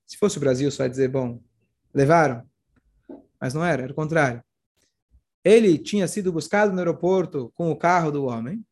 Se 0.05 0.17
fosse 0.17 0.37
o 0.37 0.39
Brasil, 0.39 0.69
só 0.71 0.83
ia 0.83 0.89
dizer, 0.89 1.07
bom, 1.07 1.41
levaram. 1.93 2.47
Mas 3.39 3.53
não 3.53 3.63
era, 3.63 3.83
era 3.83 3.91
o 3.91 3.95
contrário. 3.95 4.43
Ele 5.43 5.77
tinha 5.77 6.07
sido 6.07 6.31
buscado 6.31 6.73
no 6.73 6.79
aeroporto 6.79 7.51
com 7.55 7.71
o 7.71 7.75
carro 7.75 8.11
do 8.11 8.25
homem, 8.25 8.65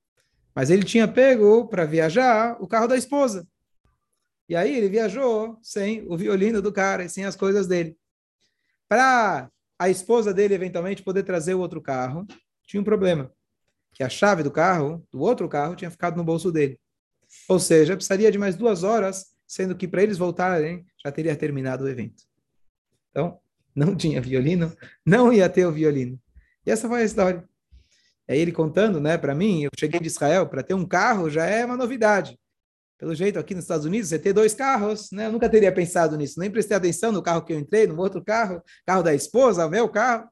mas 0.56 0.70
ele 0.70 0.84
tinha 0.84 1.08
pego 1.08 1.68
para 1.68 1.86
viajar 1.86 2.58
o 2.62 2.68
carro 2.68 2.88
da 2.88 2.98
esposa. 2.98 3.48
E 4.54 4.56
aí 4.56 4.78
ele 4.78 4.88
viajou 4.88 5.58
sem 5.64 6.06
o 6.08 6.16
violino 6.16 6.62
do 6.62 6.72
cara 6.72 7.10
sem 7.10 7.26
as 7.26 7.36
coisas 7.36 7.66
dele. 7.66 7.98
Para 8.88 9.50
a 9.80 9.90
esposa 9.90 10.32
dele 10.32 10.54
eventualmente 10.54 11.02
poder 11.02 11.24
trazer 11.24 11.56
o 11.56 11.60
outro 11.60 11.82
carro, 11.82 12.24
tinha 12.62 12.80
um 12.80 12.84
problema, 12.84 13.34
que 13.96 14.04
a 14.04 14.10
chave 14.10 14.44
do 14.44 14.52
carro, 14.52 15.04
do 15.12 15.22
outro 15.22 15.50
carro, 15.50 15.76
tinha 15.76 15.90
ficado 15.90 16.18
no 16.18 16.24
bolso 16.24 16.52
dele. 16.52 16.80
Ou 17.50 17.60
seja, 17.60 17.96
precisaria 17.96 18.32
de 18.32 18.38
mais 18.38 18.56
duas 18.56 18.84
horas, 18.84 19.26
sendo 19.48 19.76
que 19.76 19.88
para 19.88 20.04
eles 20.04 20.20
voltarem 20.20 20.86
já 21.04 21.12
teria 21.12 21.36
terminado 21.36 21.86
o 21.86 21.90
evento. 21.90 22.22
Então, 23.10 23.40
não 23.76 23.96
tinha 23.96 24.22
violino, 24.22 24.72
não 25.04 25.34
ia 25.34 25.50
ter 25.50 25.66
o 25.66 25.72
violino. 25.72 26.22
E 26.64 26.70
essa 26.70 26.88
foi 26.88 27.02
a 27.02 27.06
história. 27.06 27.44
É 28.28 28.38
ele 28.38 28.52
contando, 28.52 29.02
né, 29.02 29.18
para 29.18 29.34
mim, 29.34 29.64
eu 29.64 29.72
cheguei 29.76 30.00
de 30.00 30.06
Israel, 30.06 30.48
para 30.48 30.62
ter 30.62 30.76
um 30.76 30.86
carro 30.86 31.28
já 31.28 31.44
é 31.44 31.66
uma 31.66 31.76
novidade. 31.76 32.38
Pelo 33.04 33.14
jeito, 33.14 33.38
aqui 33.38 33.54
nos 33.54 33.66
Estados 33.66 33.86
Unidos, 33.86 34.08
você 34.08 34.18
ter 34.18 34.32
dois 34.32 34.54
carros, 34.54 35.12
né? 35.12 35.26
Eu 35.26 35.32
nunca 35.34 35.50
teria 35.50 35.74
pensado 35.74 36.16
nisso, 36.16 36.40
nem 36.40 36.50
prestei 36.50 36.78
atenção 36.78 37.12
no 37.12 37.22
carro 37.22 37.44
que 37.44 37.52
eu 37.52 37.60
entrei, 37.60 37.86
no 37.86 38.00
outro 38.00 38.24
carro, 38.24 38.64
carro 38.86 39.04
da 39.04 39.14
esposa, 39.14 39.68
meu 39.68 39.90
carro. 39.90 40.30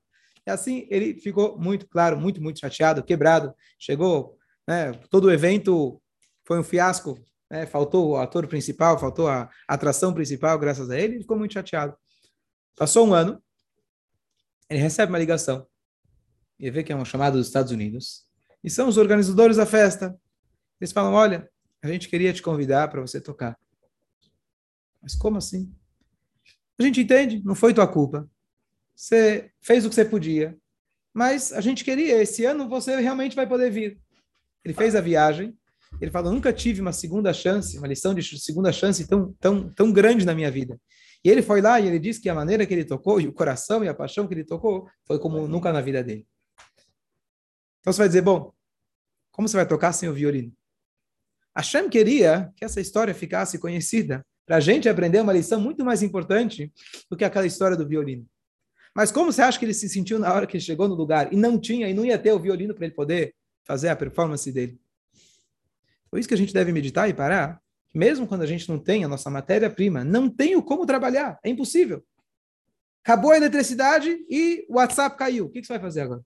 E 0.47 0.49
assim, 0.49 0.87
ele 0.89 1.15
ficou 1.15 1.59
muito, 1.59 1.85
claro, 1.85 2.17
muito, 2.17 2.41
muito 2.41 2.61
chateado, 2.61 3.03
quebrado. 3.03 3.53
Chegou, 3.77 4.37
né, 4.65 4.93
todo 5.09 5.25
o 5.25 5.31
evento 5.33 6.01
foi 6.47 6.59
um 6.59 6.63
fiasco, 6.63 7.19
né? 7.49 7.65
Faltou 7.65 8.11
o 8.11 8.15
ator 8.15 8.47
principal, 8.47 8.97
faltou 8.97 9.27
a 9.27 9.49
atração 9.67 10.13
principal, 10.13 10.57
graças 10.57 10.89
a 10.89 10.97
ele, 10.97 11.15
ele 11.15 11.23
ficou 11.23 11.37
muito 11.37 11.55
chateado. 11.55 11.93
Passou 12.77 13.05
um 13.05 13.13
ano, 13.13 13.43
ele 14.69 14.79
recebe 14.79 15.11
uma 15.11 15.19
ligação. 15.19 15.67
E 16.57 16.71
vê 16.71 16.83
que 16.83 16.93
é 16.93 16.95
uma 16.95 17.03
chamada 17.03 17.35
dos 17.35 17.47
Estados 17.47 17.73
Unidos. 17.73 18.23
E 18.63 18.69
são 18.69 18.87
os 18.87 18.95
organizadores 18.95 19.57
da 19.57 19.65
festa. 19.65 20.17
Eles 20.79 20.93
falam: 20.93 21.11
olha, 21.11 21.51
a 21.81 21.87
gente 21.87 22.07
queria 22.07 22.31
te 22.31 22.41
convidar 22.41 22.87
para 22.89 23.01
você 23.01 23.19
tocar. 23.19 23.57
Mas 25.01 25.15
como 25.15 25.37
assim? 25.37 25.73
A 26.79 26.83
gente 26.83 27.01
entende, 27.01 27.41
não 27.43 27.55
foi 27.55 27.73
tua 27.73 27.87
culpa. 27.87 28.29
Você 28.95 29.51
fez 29.61 29.85
o 29.85 29.89
que 29.89 29.95
você 29.95 30.05
podia. 30.05 30.57
Mas 31.13 31.51
a 31.51 31.59
gente 31.59 31.83
queria, 31.83 32.21
esse 32.21 32.45
ano 32.45 32.69
você 32.69 32.99
realmente 32.99 33.35
vai 33.35 33.47
poder 33.47 33.69
vir. 33.71 33.99
Ele 34.63 34.73
fez 34.73 34.95
a 34.95 35.01
viagem. 35.01 35.57
Ele 35.99 36.11
falou: 36.11 36.31
nunca 36.31 36.53
tive 36.53 36.81
uma 36.81 36.93
segunda 36.93 37.33
chance, 37.33 37.77
uma 37.77 37.87
lição 37.87 38.13
de 38.13 38.23
segunda 38.39 38.71
chance 38.71 39.07
tão, 39.07 39.33
tão, 39.39 39.69
tão 39.73 39.91
grande 39.91 40.25
na 40.25 40.33
minha 40.33 40.51
vida. 40.51 40.79
E 41.23 41.29
ele 41.29 41.41
foi 41.41 41.61
lá 41.61 41.79
e 41.79 41.87
ele 41.87 41.99
disse 41.99 42.21
que 42.21 42.29
a 42.29 42.35
maneira 42.35 42.65
que 42.65 42.73
ele 42.73 42.85
tocou, 42.85 43.19
e 43.19 43.27
o 43.27 43.33
coração 43.33 43.83
e 43.83 43.89
a 43.89 43.93
paixão 43.93 44.27
que 44.27 44.33
ele 44.33 44.43
tocou, 44.43 44.87
foi 45.05 45.19
como 45.19 45.47
nunca 45.47 45.71
na 45.73 45.81
vida 45.81 46.03
dele. 46.03 46.25
Então 47.79 47.91
você 47.91 47.99
vai 47.99 48.07
dizer: 48.07 48.21
bom, 48.21 48.53
como 49.31 49.47
você 49.47 49.57
vai 49.57 49.67
tocar 49.67 49.91
sem 49.93 50.07
o 50.07 50.13
violino? 50.13 50.53
Hashem 51.55 51.89
queria 51.89 52.51
que 52.55 52.63
essa 52.63 52.79
história 52.79 53.13
ficasse 53.13 53.59
conhecida, 53.59 54.25
para 54.45 54.57
a 54.57 54.59
gente 54.59 54.89
aprender 54.89 55.21
uma 55.21 55.33
lição 55.33 55.59
muito 55.61 55.83
mais 55.85 56.01
importante 56.01 56.71
do 57.09 57.15
que 57.15 57.23
aquela 57.23 57.45
história 57.45 57.77
do 57.77 57.87
violino. 57.87 58.25
Mas 58.93 59.11
como 59.11 59.31
você 59.31 59.41
acha 59.41 59.57
que 59.57 59.63
ele 59.63 59.73
se 59.73 59.87
sentiu 59.87 60.19
na 60.19 60.33
hora 60.33 60.45
que 60.45 60.57
ele 60.57 60.63
chegou 60.63 60.87
no 60.87 60.95
lugar 60.95 61.31
e 61.31 61.37
não 61.37 61.59
tinha 61.59 61.87
e 61.87 61.93
não 61.93 62.03
ia 62.03 62.19
ter 62.19 62.33
o 62.33 62.39
violino 62.39 62.73
para 62.73 62.85
ele 62.85 62.95
poder 62.95 63.33
fazer 63.63 63.89
a 63.89 63.95
performance 63.95 64.51
dele? 64.51 64.79
Por 66.09 66.19
isso 66.19 66.27
que 66.27 66.33
a 66.33 66.37
gente 66.37 66.53
deve 66.53 66.73
meditar 66.73 67.09
e 67.09 67.13
parar, 67.13 67.61
mesmo 67.93 68.27
quando 68.27 68.41
a 68.41 68.45
gente 68.45 68.67
não 68.67 68.77
tem 68.77 69.05
a 69.05 69.07
nossa 69.07 69.29
matéria-prima, 69.29 70.03
não 70.03 70.29
tem 70.29 70.59
como 70.61 70.85
trabalhar, 70.85 71.39
é 71.43 71.49
impossível. 71.49 72.03
Acabou 73.03 73.31
a 73.31 73.37
eletricidade 73.37 74.25
e 74.29 74.65
o 74.69 74.75
WhatsApp 74.75 75.17
caiu. 75.17 75.45
O 75.45 75.49
que 75.49 75.63
você 75.63 75.73
vai 75.73 75.81
fazer 75.81 76.01
agora? 76.01 76.21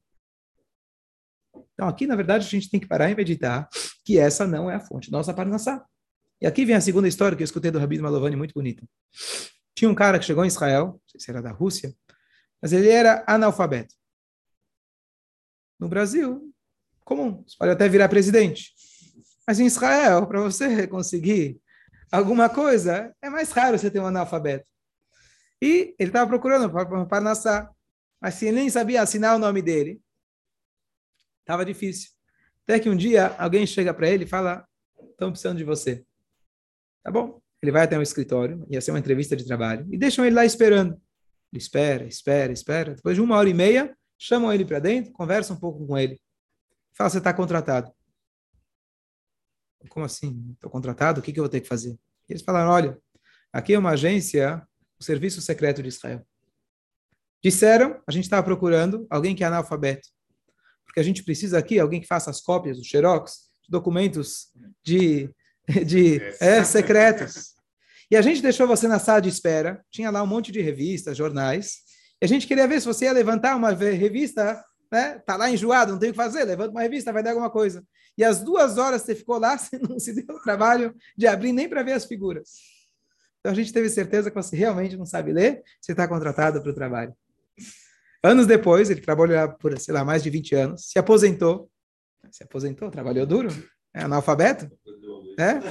Então, 1.74 1.88
aqui, 1.88 2.08
na 2.08 2.16
verdade, 2.16 2.46
a 2.46 2.50
gente 2.50 2.70
tem 2.70 2.80
que 2.80 2.88
parar 2.88 3.10
e 3.10 3.16
meditar 3.16 3.70
que 4.06 4.18
essa 4.18 4.48
não 4.48 4.72
é 4.72 4.76
a 4.76 4.80
fonte 4.80 5.12
nossa 5.12 5.34
parnassá. 5.34 5.86
E 6.40 6.46
aqui 6.46 6.64
vem 6.64 6.76
a 6.76 6.82
segunda 6.82 7.08
história 7.08 7.36
que 7.36 7.44
eu 7.44 7.46
escutei 7.46 7.72
do 7.72 7.80
Rabino 7.80 8.04
Malovani, 8.04 8.36
muito 8.36 8.54
bonita. 8.54 8.88
Tinha 9.74 9.90
um 9.90 9.96
cara 9.96 10.20
que 10.20 10.26
chegou 10.26 10.46
em 10.46 10.48
Israel, 10.48 10.86
não 10.86 11.02
sei 11.08 11.20
se 11.20 11.30
era 11.30 11.42
da 11.42 11.52
Rússia, 11.52 11.94
mas 12.62 12.72
ele 12.72 12.90
era 12.90 13.24
analfabeto. 13.28 13.94
No 15.80 15.90
Brasil, 15.90 16.54
comum, 17.04 17.44
você 17.46 17.58
pode 17.58 17.72
até 17.72 17.90
virar 17.90 18.08
presidente. 18.08 18.74
Mas 19.46 19.60
em 19.60 19.66
Israel, 19.66 20.26
para 20.28 20.40
você 20.40 20.88
conseguir 20.88 21.60
alguma 22.12 22.50
coisa, 22.50 23.14
é 23.22 23.30
mais 23.30 23.52
raro 23.52 23.78
você 23.78 23.92
ter 23.92 24.00
um 24.00 24.08
analfabeto. 24.08 24.66
E 25.62 25.96
ele 26.00 26.10
estava 26.10 26.30
procurando 26.30 26.72
para 26.72 27.06
Parnassá, 27.06 27.70
mas 28.22 28.36
se 28.36 28.46
ele 28.46 28.58
nem 28.58 28.70
sabia 28.70 29.02
assinar 29.02 29.36
o 29.36 29.40
nome 29.40 29.62
dele, 29.62 30.02
Estava 31.46 31.64
difícil. 31.64 32.10
Até 32.68 32.80
que 32.80 32.90
um 32.90 32.96
dia 32.96 33.28
alguém 33.38 33.66
chega 33.66 33.94
para 33.94 34.10
ele 34.10 34.26
e 34.26 34.28
fala: 34.28 34.68
estão 35.12 35.32
precisando 35.32 35.58
de 35.58 35.64
você. 35.64 36.06
Tá 37.04 37.12
bom? 37.12 37.40
ele 37.66 37.72
vai 37.72 37.84
até 37.84 37.98
um 37.98 38.02
escritório, 38.02 38.66
ia 38.70 38.80
ser 38.80 38.92
uma 38.92 39.00
entrevista 39.00 39.36
de 39.36 39.46
trabalho, 39.46 39.88
e 39.92 39.98
deixam 39.98 40.26
ele 40.26 40.36
lá 40.36 40.46
esperando. 40.46 40.94
Ele 41.52 41.62
espera, 41.62 42.06
espera, 42.06 42.52
espera. 42.52 42.96
Depois 42.96 43.16
de 43.16 43.22
uma 43.22 43.36
hora 43.38 43.50
e 43.50 43.54
meia, 43.54 43.98
chamam 44.18 44.54
ele 44.54 44.66
para 44.66 44.80
dentro, 44.80 45.12
conversam 45.12 45.56
um 45.56 45.60
pouco 45.60 45.86
com 45.86 45.98
ele. 45.98 46.20
Fala, 46.94 47.10
você 47.10 47.18
está 47.18 47.34
contratado. 47.34 47.92
Como 49.90 50.06
assim? 50.06 50.52
Estou 50.54 50.70
contratado? 50.70 51.20
O 51.20 51.24
que, 51.24 51.32
que 51.32 51.40
eu 51.40 51.44
vou 51.44 51.50
ter 51.50 51.62
que 51.62 51.68
fazer? 51.68 51.92
E 52.28 52.34
eles 52.34 52.42
falaram, 52.42 52.72
olha, 52.72 53.00
aqui 53.52 53.74
é 53.74 53.80
uma 53.80 53.92
agência, 53.92 54.66
o 55.00 55.04
Serviço 55.04 55.42
Secreto 55.42 55.82
de 55.82 55.90
Israel. 55.90 56.26
Disseram, 57.44 58.02
a 58.08 58.12
gente 58.12 58.24
estava 58.24 58.44
procurando 58.44 59.06
alguém 59.10 59.36
que 59.36 59.44
é 59.44 59.48
analfabeto. 59.48 60.10
Porque 60.96 61.02
a 61.02 61.04
gente 61.04 61.24
precisa 61.26 61.58
aqui, 61.58 61.78
alguém 61.78 62.00
que 62.00 62.08
faça 62.08 62.30
as 62.30 62.40
cópias, 62.40 62.80
os 62.80 62.88
xerox, 62.88 63.50
de 63.62 63.70
documentos 63.70 64.48
de, 64.82 65.30
de 65.86 66.22
é, 66.40 66.64
secretos. 66.64 67.54
E 68.10 68.16
a 68.16 68.22
gente 68.22 68.42
deixou 68.42 68.66
você 68.66 68.88
na 68.88 68.98
sala 68.98 69.20
de 69.20 69.28
espera, 69.28 69.84
tinha 69.92 70.10
lá 70.10 70.24
um 70.24 70.28
monte 70.28 70.54
de 70.54 70.62
revistas, 70.62 71.18
jornais, 71.18 71.80
e 72.22 72.26
a 72.26 72.30
gente 72.30 72.48
queria 72.48 72.66
ver 72.66 72.80
se 72.80 72.88
você 72.88 73.06
ia 73.06 73.12
levantar 73.12 73.58
uma 73.58 73.72
revista, 73.72 74.64
né? 74.90 75.20
Tá 75.26 75.36
lá 75.36 75.50
enjoado, 75.50 75.92
não 75.92 76.00
tem 76.00 76.12
o 76.12 76.14
que 76.14 76.18
fazer, 76.18 76.46
levanta 76.46 76.72
uma 76.72 76.82
revista, 76.82 77.12
vai 77.12 77.22
dar 77.22 77.32
alguma 77.32 77.50
coisa. 77.50 77.84
E 78.18 78.24
as 78.24 78.40
duas 78.40 78.78
horas 78.78 79.02
você 79.02 79.14
ficou 79.14 79.38
lá, 79.38 79.58
você 79.60 79.78
não 79.78 80.00
se 80.00 80.14
deu 80.14 80.34
o 80.34 80.42
trabalho 80.42 80.96
de 81.18 81.28
abrir 81.28 81.52
nem 81.52 81.68
para 81.68 81.84
ver 81.84 81.92
as 81.92 82.06
figuras. 82.06 82.52
Então 83.42 83.52
a 83.52 83.56
gente 83.56 83.74
teve 83.74 83.90
certeza 83.90 84.32
que 84.32 84.36
você 84.38 84.56
realmente 84.56 84.96
não 84.96 85.06
sabe 85.06 85.34
ler, 85.34 85.62
você 85.82 85.92
está 85.92 86.08
contratado 86.08 86.62
para 86.62 86.72
o 86.72 86.74
trabalho. 86.74 87.14
Anos 88.26 88.48
depois, 88.48 88.90
ele 88.90 89.02
trabalhou 89.02 89.54
por, 89.58 89.78
sei 89.80 89.94
lá, 89.94 90.04
mais 90.04 90.24
de 90.24 90.30
20 90.30 90.56
anos, 90.56 90.86
se 90.90 90.98
aposentou. 90.98 91.70
Se 92.32 92.44
aposentou, 92.44 92.90
trabalhou 92.90 93.26
duro, 93.26 93.50
é 93.94 94.02
analfabeto, 94.02 94.70
né? 95.38 95.62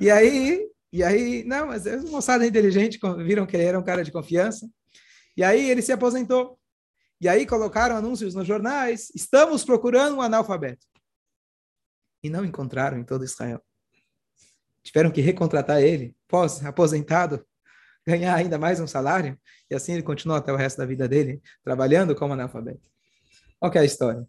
E 0.00 0.10
aí, 0.10 0.68
e 0.92 1.02
aí, 1.02 1.42
não, 1.44 1.66
mas 1.66 1.86
é 1.86 1.96
uma 1.96 2.10
moçada 2.10 2.46
inteligente, 2.46 2.98
viram 3.18 3.44
que 3.44 3.56
ele 3.56 3.64
era 3.64 3.78
um 3.78 3.82
cara 3.82 4.04
de 4.04 4.12
confiança. 4.12 4.68
E 5.36 5.42
aí 5.42 5.68
ele 5.68 5.82
se 5.82 5.90
aposentou. 5.92 6.58
E 7.20 7.28
aí 7.28 7.44
colocaram 7.46 7.96
anúncios 7.96 8.34
nos 8.34 8.46
jornais, 8.46 9.10
estamos 9.14 9.64
procurando 9.64 10.16
um 10.16 10.22
analfabeto. 10.22 10.86
E 12.22 12.30
não 12.30 12.44
encontraram 12.44 12.98
em 12.98 13.04
todo 13.04 13.24
Israel. 13.24 13.60
Tiveram 14.82 15.10
que 15.10 15.20
recontratar 15.20 15.82
ele, 15.82 16.14
pós-aposentado, 16.28 17.44
ganhar 18.06 18.34
ainda 18.34 18.58
mais 18.58 18.80
um 18.80 18.86
salário, 18.86 19.38
e 19.70 19.74
assim 19.74 19.92
ele 19.92 20.02
continuou 20.02 20.38
até 20.38 20.52
o 20.52 20.56
resto 20.56 20.78
da 20.78 20.86
vida 20.86 21.08
dele, 21.08 21.40
trabalhando 21.62 22.14
como 22.14 22.34
analfabeto. 22.34 22.88
Qual 23.58 23.72
é 23.72 23.78
a 23.78 23.84
história? 23.84 24.26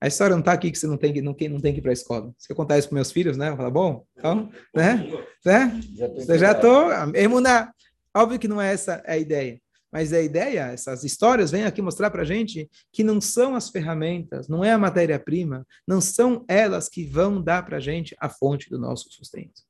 A 0.00 0.06
história 0.06 0.34
não 0.34 0.40
está 0.40 0.52
aqui 0.52 0.70
que 0.70 0.78
você 0.78 0.86
não 0.86 0.96
tem 0.96 1.12
que, 1.12 1.22
não, 1.22 1.34
não 1.50 1.60
tem 1.60 1.72
que 1.72 1.78
ir 1.78 1.82
para 1.82 1.90
a 1.90 1.94
escola. 1.94 2.32
Se 2.38 2.52
eu 2.52 2.56
contar 2.56 2.78
isso 2.78 2.88
para 2.88 2.96
meus 2.96 3.10
filhos, 3.10 3.36
né? 3.36 3.48
Eu 3.48 3.56
falo, 3.56 3.70
bom, 3.70 4.04
então, 4.16 4.50
né? 4.74 5.08
né? 5.44 5.80
Eu 6.28 6.38
já 6.38 6.52
estou, 6.52 6.92
emunar. 7.14 7.72
Óbvio 8.14 8.38
que 8.38 8.48
não 8.48 8.60
é 8.60 8.72
essa 8.72 9.02
a 9.06 9.16
ideia. 9.16 9.60
Mas 9.90 10.12
a 10.12 10.20
ideia, 10.20 10.72
essas 10.72 11.04
histórias 11.04 11.50
vêm 11.50 11.64
aqui 11.64 11.80
mostrar 11.80 12.10
para 12.10 12.22
a 12.22 12.26
gente 12.26 12.68
que 12.92 13.02
não 13.02 13.20
são 13.20 13.54
as 13.54 13.70
ferramentas, 13.70 14.48
não 14.48 14.62
é 14.62 14.72
a 14.72 14.78
matéria-prima, 14.78 15.66
não 15.88 16.02
são 16.02 16.44
elas 16.46 16.88
que 16.88 17.06
vão 17.06 17.40
dar 17.40 17.64
para 17.64 17.78
a 17.78 17.80
gente 17.80 18.14
a 18.20 18.28
fonte 18.28 18.68
do 18.68 18.78
nosso 18.78 19.10
sustento. 19.10 19.62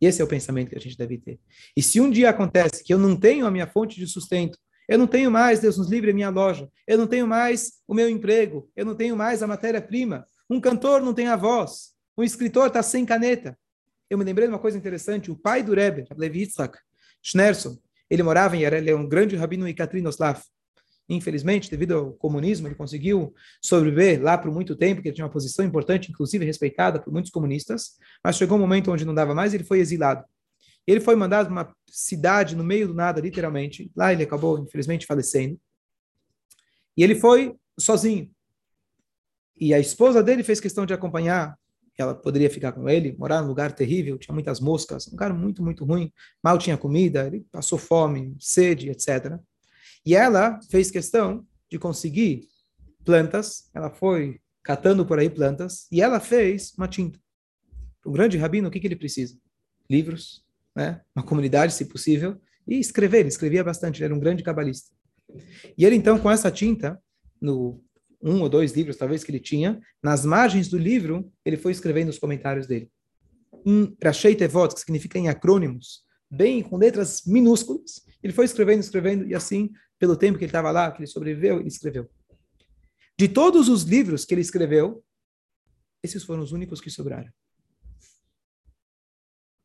Esse 0.00 0.22
é 0.22 0.24
o 0.24 0.28
pensamento 0.28 0.70
que 0.70 0.78
a 0.78 0.80
gente 0.80 0.96
deve 0.96 1.18
ter. 1.18 1.38
E 1.76 1.82
se 1.82 2.00
um 2.00 2.10
dia 2.10 2.30
acontece 2.30 2.82
que 2.82 2.92
eu 2.92 2.98
não 2.98 3.16
tenho 3.16 3.46
a 3.46 3.50
minha 3.50 3.66
fonte 3.66 3.98
de 3.98 4.06
sustento, 4.06 4.58
eu 4.88 4.98
não 4.98 5.06
tenho 5.06 5.30
mais, 5.30 5.60
Deus 5.60 5.76
nos 5.78 5.88
livre, 5.88 6.10
a 6.10 6.14
minha 6.14 6.30
loja, 6.30 6.68
eu 6.86 6.98
não 6.98 7.06
tenho 7.06 7.26
mais 7.26 7.74
o 7.86 7.94
meu 7.94 8.08
emprego, 8.08 8.68
eu 8.74 8.84
não 8.84 8.94
tenho 8.94 9.16
mais 9.16 9.42
a 9.42 9.46
matéria-prima, 9.46 10.26
um 10.48 10.60
cantor 10.60 11.00
não 11.00 11.14
tem 11.14 11.28
a 11.28 11.36
voz, 11.36 11.90
um 12.18 12.24
escritor 12.24 12.66
está 12.66 12.82
sem 12.82 13.04
caneta. 13.04 13.56
Eu 14.08 14.18
me 14.18 14.24
lembrei 14.24 14.48
de 14.48 14.52
uma 14.52 14.58
coisa 14.58 14.76
interessante, 14.76 15.30
o 15.30 15.36
pai 15.36 15.62
do 15.62 15.74
Rebbe, 15.74 16.06
Levi 16.16 16.40
Yitzhak, 16.40 16.76
Schnerson, 17.22 17.78
ele 18.10 18.24
morava 18.24 18.56
em, 18.56 18.62
ele 18.64 18.90
é 18.90 18.96
um 18.96 19.08
grande 19.08 19.36
rabino 19.36 19.68
em 19.68 19.74
Katrinoslav. 19.74 20.42
Infelizmente, 21.10 21.70
devido 21.70 21.92
ao 21.92 22.12
comunismo, 22.12 22.68
ele 22.68 22.74
conseguiu 22.74 23.34
sobreviver 23.60 24.22
lá 24.22 24.38
por 24.38 24.50
muito 24.52 24.76
tempo, 24.76 24.96
porque 24.96 25.08
ele 25.08 25.16
tinha 25.16 25.24
uma 25.24 25.32
posição 25.32 25.64
importante, 25.64 26.10
inclusive 26.10 26.44
respeitada 26.44 27.00
por 27.00 27.12
muitos 27.12 27.30
comunistas, 27.30 27.98
mas 28.24 28.36
chegou 28.36 28.56
um 28.56 28.60
momento 28.60 28.92
onde 28.92 29.04
não 29.04 29.12
dava 29.12 29.34
mais 29.34 29.52
e 29.52 29.56
ele 29.56 29.64
foi 29.64 29.80
exilado. 29.80 30.24
Ele 30.86 31.00
foi 31.00 31.16
mandado 31.16 31.46
para 31.46 31.52
uma 31.52 31.76
cidade 31.88 32.54
no 32.54 32.64
meio 32.64 32.88
do 32.88 32.94
nada, 32.94 33.20
literalmente. 33.20 33.90
Lá 33.94 34.12
ele 34.12 34.22
acabou, 34.22 34.58
infelizmente, 34.58 35.04
falecendo. 35.04 35.60
E 36.96 37.02
ele 37.02 37.14
foi 37.14 37.54
sozinho. 37.78 38.30
E 39.58 39.74
a 39.74 39.80
esposa 39.80 40.22
dele 40.22 40.42
fez 40.42 40.60
questão 40.60 40.86
de 40.86 40.94
acompanhar 40.94 41.58
ela 42.00 42.14
poderia 42.14 42.50
ficar 42.50 42.72
com 42.72 42.88
ele, 42.88 43.14
morar 43.18 43.42
num 43.42 43.48
lugar 43.48 43.72
terrível, 43.72 44.18
tinha 44.18 44.34
muitas 44.34 44.60
moscas, 44.60 45.06
um 45.08 45.12
lugar 45.12 45.32
muito, 45.32 45.62
muito 45.62 45.84
ruim, 45.84 46.12
mal 46.42 46.58
tinha 46.58 46.76
comida, 46.76 47.26
ele 47.26 47.46
passou 47.52 47.78
fome, 47.78 48.36
sede, 48.40 48.90
etc. 48.90 49.38
E 50.04 50.14
ela 50.14 50.60
fez 50.70 50.90
questão 50.90 51.46
de 51.70 51.78
conseguir 51.78 52.48
plantas, 53.04 53.70
ela 53.74 53.90
foi 53.90 54.40
catando 54.62 55.04
por 55.06 55.18
aí 55.18 55.28
plantas, 55.30 55.86
e 55.90 56.02
ela 56.02 56.20
fez 56.20 56.72
uma 56.76 56.88
tinta. 56.88 57.18
O 58.04 58.10
grande 58.10 58.36
rabino, 58.38 58.68
o 58.68 58.70
que, 58.70 58.80
que 58.80 58.86
ele 58.86 58.96
precisa? 58.96 59.36
Livros, 59.88 60.44
né? 60.74 61.00
uma 61.14 61.24
comunidade, 61.24 61.74
se 61.74 61.86
possível, 61.86 62.40
e 62.66 62.78
escrever, 62.78 63.20
ele 63.20 63.28
escrevia 63.28 63.64
bastante, 63.64 63.98
ele 63.98 64.06
era 64.06 64.14
um 64.14 64.20
grande 64.20 64.42
cabalista. 64.42 64.90
E 65.76 65.84
ele, 65.84 65.96
então, 65.96 66.18
com 66.18 66.30
essa 66.30 66.50
tinta, 66.50 67.00
no 67.40 67.82
um 68.22 68.42
ou 68.42 68.48
dois 68.48 68.72
livros, 68.72 68.96
talvez, 68.96 69.24
que 69.24 69.30
ele 69.30 69.40
tinha, 69.40 69.80
nas 70.02 70.24
margens 70.24 70.68
do 70.68 70.76
livro, 70.76 71.32
ele 71.44 71.56
foi 71.56 71.72
escrevendo 71.72 72.10
os 72.10 72.18
comentários 72.18 72.66
dele. 72.66 72.90
Em 73.64 73.96
Rashei 74.02 74.34
Tevot, 74.34 74.74
que 74.74 74.80
significa 74.80 75.18
em 75.18 75.28
acrônimos, 75.28 76.04
bem 76.30 76.62
com 76.62 76.76
letras 76.76 77.22
minúsculas, 77.26 78.04
ele 78.22 78.32
foi 78.32 78.44
escrevendo, 78.44 78.80
escrevendo, 78.80 79.26
e 79.26 79.34
assim, 79.34 79.70
pelo 80.00 80.16
tempo 80.16 80.38
que 80.38 80.44
ele 80.44 80.48
estava 80.48 80.70
lá, 80.70 80.90
que 80.90 81.00
ele 81.00 81.06
sobreviveu, 81.06 81.60
ele 81.60 81.68
escreveu. 81.68 82.10
De 83.18 83.28
todos 83.28 83.68
os 83.68 83.82
livros 83.82 84.24
que 84.24 84.32
ele 84.32 84.40
escreveu, 84.40 85.04
esses 86.02 86.24
foram 86.24 86.42
os 86.42 86.52
únicos 86.52 86.80
que 86.80 86.90
sobraram. 86.90 87.30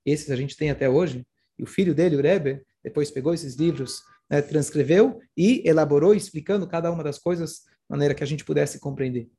Esses 0.05 0.29
a 0.29 0.35
gente 0.35 0.57
tem 0.57 0.69
até 0.69 0.89
hoje, 0.89 1.25
e 1.57 1.63
o 1.63 1.65
filho 1.65 1.95
dele, 1.95 2.17
o 2.17 2.21
Rebbe, 2.21 2.61
depois 2.83 3.09
pegou 3.09 3.33
esses 3.33 3.55
livros, 3.55 4.03
né, 4.29 4.41
transcreveu 4.41 5.21
e 5.37 5.63
elaborou, 5.65 6.13
explicando 6.13 6.67
cada 6.67 6.91
uma 6.91 7.01
das 7.01 7.17
coisas 7.17 7.63
maneira 7.87 8.13
que 8.13 8.23
a 8.23 8.27
gente 8.27 8.43
pudesse 8.43 8.77
compreender. 8.77 9.29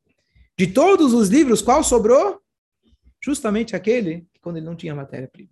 De 0.58 0.66
todos 0.66 1.12
os 1.12 1.28
livros, 1.28 1.60
qual 1.60 1.84
sobrou? 1.84 2.40
Justamente 3.22 3.76
aquele 3.76 4.26
que 4.32 4.40
quando 4.40 4.56
ele 4.56 4.66
não 4.66 4.74
tinha 4.74 4.94
matéria-prima. 4.94 5.50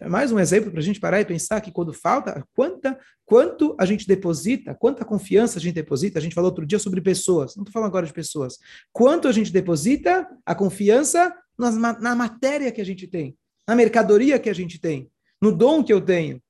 É 0.00 0.08
mais 0.08 0.30
um 0.30 0.38
exemplo 0.38 0.70
para 0.70 0.78
a 0.78 0.82
gente 0.82 1.00
parar 1.00 1.20
e 1.20 1.24
pensar 1.24 1.60
que 1.60 1.72
quando 1.72 1.92
falta, 1.92 2.46
quanta, 2.54 2.96
quanto 3.24 3.74
a 3.78 3.84
gente 3.84 4.06
deposita, 4.06 4.72
quanta 4.72 5.04
confiança 5.04 5.58
a 5.58 5.60
gente 5.60 5.74
deposita. 5.74 6.20
A 6.20 6.22
gente 6.22 6.34
falou 6.34 6.50
outro 6.50 6.64
dia 6.64 6.78
sobre 6.78 7.00
pessoas, 7.00 7.56
não 7.56 7.62
estou 7.62 7.72
falando 7.72 7.88
agora 7.88 8.06
de 8.06 8.12
pessoas. 8.12 8.58
Quanto 8.92 9.26
a 9.26 9.32
gente 9.32 9.52
deposita 9.52 10.28
a 10.46 10.54
confiança 10.54 11.34
nas, 11.58 11.76
na 11.76 12.14
matéria 12.14 12.70
que 12.70 12.80
a 12.80 12.84
gente 12.84 13.08
tem, 13.08 13.36
na 13.66 13.74
mercadoria 13.74 14.38
que 14.38 14.48
a 14.48 14.54
gente 14.54 14.80
tem, 14.80 15.10
no 15.42 15.50
dom 15.50 15.82
que 15.82 15.92
eu 15.92 16.00
tenho. 16.00 16.40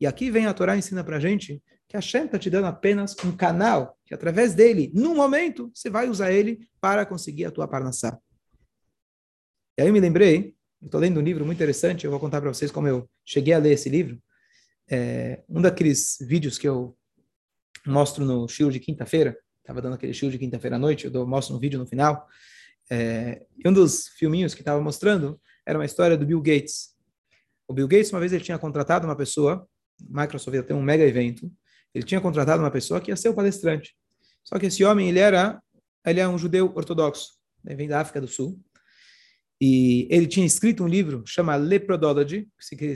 E 0.00 0.06
aqui 0.06 0.28
vem 0.28 0.46
a 0.46 0.52
Torá 0.52 0.76
ensina 0.76 1.04
para 1.04 1.18
a 1.18 1.20
gente 1.20 1.62
que 1.88 1.96
a 1.96 2.00
Hashem 2.00 2.24
está 2.24 2.36
te 2.36 2.50
dando 2.50 2.66
apenas 2.66 3.14
um 3.24 3.30
canal, 3.34 3.96
que 4.04 4.12
através 4.12 4.54
dele, 4.54 4.90
num 4.92 5.14
momento, 5.14 5.70
você 5.72 5.88
vai 5.88 6.08
usar 6.08 6.32
ele 6.32 6.68
para 6.80 7.06
conseguir 7.06 7.44
a 7.44 7.50
tua 7.50 7.68
parnassá. 7.68 8.18
E 9.78 9.82
aí 9.82 9.88
eu 9.88 9.92
me 9.92 10.00
lembrei, 10.00 10.56
estou 10.82 11.00
lendo 11.00 11.20
um 11.20 11.22
livro 11.22 11.44
muito 11.44 11.56
interessante, 11.56 12.04
eu 12.04 12.10
vou 12.10 12.20
contar 12.20 12.40
para 12.40 12.52
vocês 12.52 12.70
como 12.70 12.86
eu 12.86 13.08
cheguei 13.24 13.54
a 13.54 13.58
ler 13.58 13.72
esse 13.72 13.88
livro. 13.88 14.20
É, 14.88 15.42
um 15.48 15.60
daqueles 15.60 16.18
vídeos 16.20 16.58
que 16.58 16.68
eu 16.68 16.96
mostro 17.86 18.24
no 18.24 18.48
show 18.48 18.70
de 18.70 18.80
quinta-feira, 18.80 19.36
estava 19.60 19.80
dando 19.80 19.94
aquele 19.94 20.12
show 20.12 20.30
de 20.30 20.38
quinta-feira 20.38 20.76
à 20.76 20.78
noite, 20.78 21.06
eu 21.06 21.10
dou, 21.10 21.26
mostro 21.26 21.56
um 21.56 21.58
vídeo 21.58 21.78
no 21.78 21.86
final, 21.86 22.26
é, 22.90 23.44
e 23.56 23.68
um 23.68 23.72
dos 23.72 24.08
filminhos 24.08 24.54
que 24.54 24.60
estava 24.60 24.80
mostrando 24.80 25.40
era 25.64 25.78
uma 25.78 25.84
história 25.84 26.16
do 26.16 26.24
Bill 26.24 26.40
Gates. 26.40 26.94
O 27.66 27.74
Bill 27.74 27.88
Gates, 27.88 28.12
uma 28.12 28.20
vez, 28.20 28.32
ele 28.32 28.44
tinha 28.44 28.58
contratado 28.58 29.06
uma 29.06 29.16
pessoa, 29.16 29.68
Microsoft 30.00 30.54
ia 30.54 30.62
ter 30.62 30.74
um 30.74 30.82
mega 30.82 31.04
evento, 31.04 31.50
ele 31.92 32.04
tinha 32.04 32.20
contratado 32.20 32.62
uma 32.62 32.70
pessoa 32.70 33.00
que 33.00 33.10
ia 33.10 33.16
ser 33.16 33.28
o 33.28 33.34
palestrante. 33.34 33.96
Só 34.44 34.58
que 34.58 34.66
esse 34.66 34.84
homem, 34.84 35.08
ele 35.08 35.18
era, 35.18 35.60
ele 36.06 36.20
é 36.20 36.28
um 36.28 36.38
judeu 36.38 36.72
ortodoxo, 36.76 37.32
né? 37.64 37.74
vem 37.74 37.88
da 37.88 38.00
África 38.00 38.20
do 38.20 38.28
Sul. 38.28 38.60
E 39.60 40.06
ele 40.10 40.26
tinha 40.26 40.44
escrito 40.44 40.84
um 40.84 40.88
livro 40.88 41.22
chama 41.26 41.56
Leprodology, 41.56 42.48
que 42.76 42.94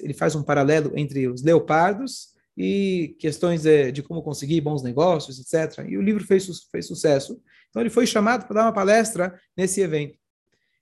ele 0.00 0.14
faz 0.14 0.34
um 0.34 0.42
paralelo 0.42 0.92
entre 0.94 1.28
os 1.28 1.42
leopardos 1.42 2.34
e 2.56 3.16
questões 3.18 3.62
de, 3.62 3.90
de 3.92 4.02
como 4.02 4.22
conseguir 4.22 4.60
bons 4.60 4.82
negócios, 4.82 5.38
etc. 5.38 5.84
E 5.88 5.98
o 5.98 6.02
livro 6.02 6.24
fez, 6.24 6.46
fez 6.70 6.86
sucesso. 6.86 7.40
Então 7.68 7.82
ele 7.82 7.90
foi 7.90 8.06
chamado 8.06 8.46
para 8.46 8.54
dar 8.54 8.62
uma 8.66 8.72
palestra 8.72 9.38
nesse 9.56 9.80
evento. 9.80 10.18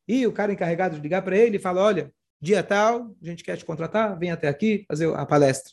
E 0.07 0.27
o 0.27 0.33
cara 0.33 0.53
encarregado 0.53 0.97
de 0.97 1.03
ligar 1.03 1.23
para 1.23 1.37
ele 1.37 1.59
fala: 1.59 1.83
Olha, 1.83 2.13
dia 2.45 2.63
tal, 2.63 3.17
a 3.23 3.27
gente 3.27 3.43
quer 3.43 3.57
te 3.57 3.65
contratar, 3.65 4.19
vem 4.19 4.31
até 4.31 4.49
aqui 4.49 4.85
fazer 4.87 5.13
a 5.15 5.25
palestra. 5.25 5.73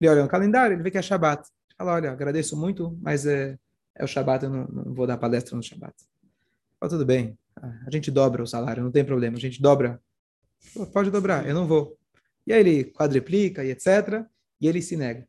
Ele 0.00 0.10
olha 0.10 0.22
no 0.22 0.28
calendário, 0.28 0.74
ele 0.74 0.82
vê 0.82 0.90
que 0.90 0.98
é 0.98 1.02
Shabat. 1.02 1.42
Ele 1.42 1.76
fala, 1.76 1.94
olha, 1.94 2.10
agradeço 2.10 2.56
muito, 2.56 2.98
mas 3.00 3.26
é, 3.26 3.56
é 3.94 4.04
o 4.04 4.06
Shabat, 4.08 4.44
eu 4.44 4.50
não, 4.50 4.66
não, 4.66 4.94
vou 4.94 5.06
dar 5.06 5.18
palestra 5.18 5.56
no 5.56 5.62
Shabat. 5.62 5.94
Fala, 6.78 6.90
tudo 6.90 7.06
bem, 7.06 7.38
a 7.86 7.90
gente 7.90 8.10
dobra 8.10 8.42
o 8.42 8.46
salário, 8.46 8.82
não 8.82 8.90
tem 8.90 9.04
problema, 9.04 9.36
a 9.36 9.40
gente 9.40 9.60
dobra. 9.60 10.00
Pode 10.92 11.10
dobrar, 11.10 11.46
eu 11.46 11.54
não 11.54 11.66
vou. 11.66 11.96
E 12.46 12.52
aí 12.52 12.60
ele 12.60 12.84
quadriplica 12.84 13.64
e 13.64 13.70
etc. 13.70 14.24
E 14.60 14.66
ele 14.66 14.82
se 14.82 14.96
nega. 14.96 15.26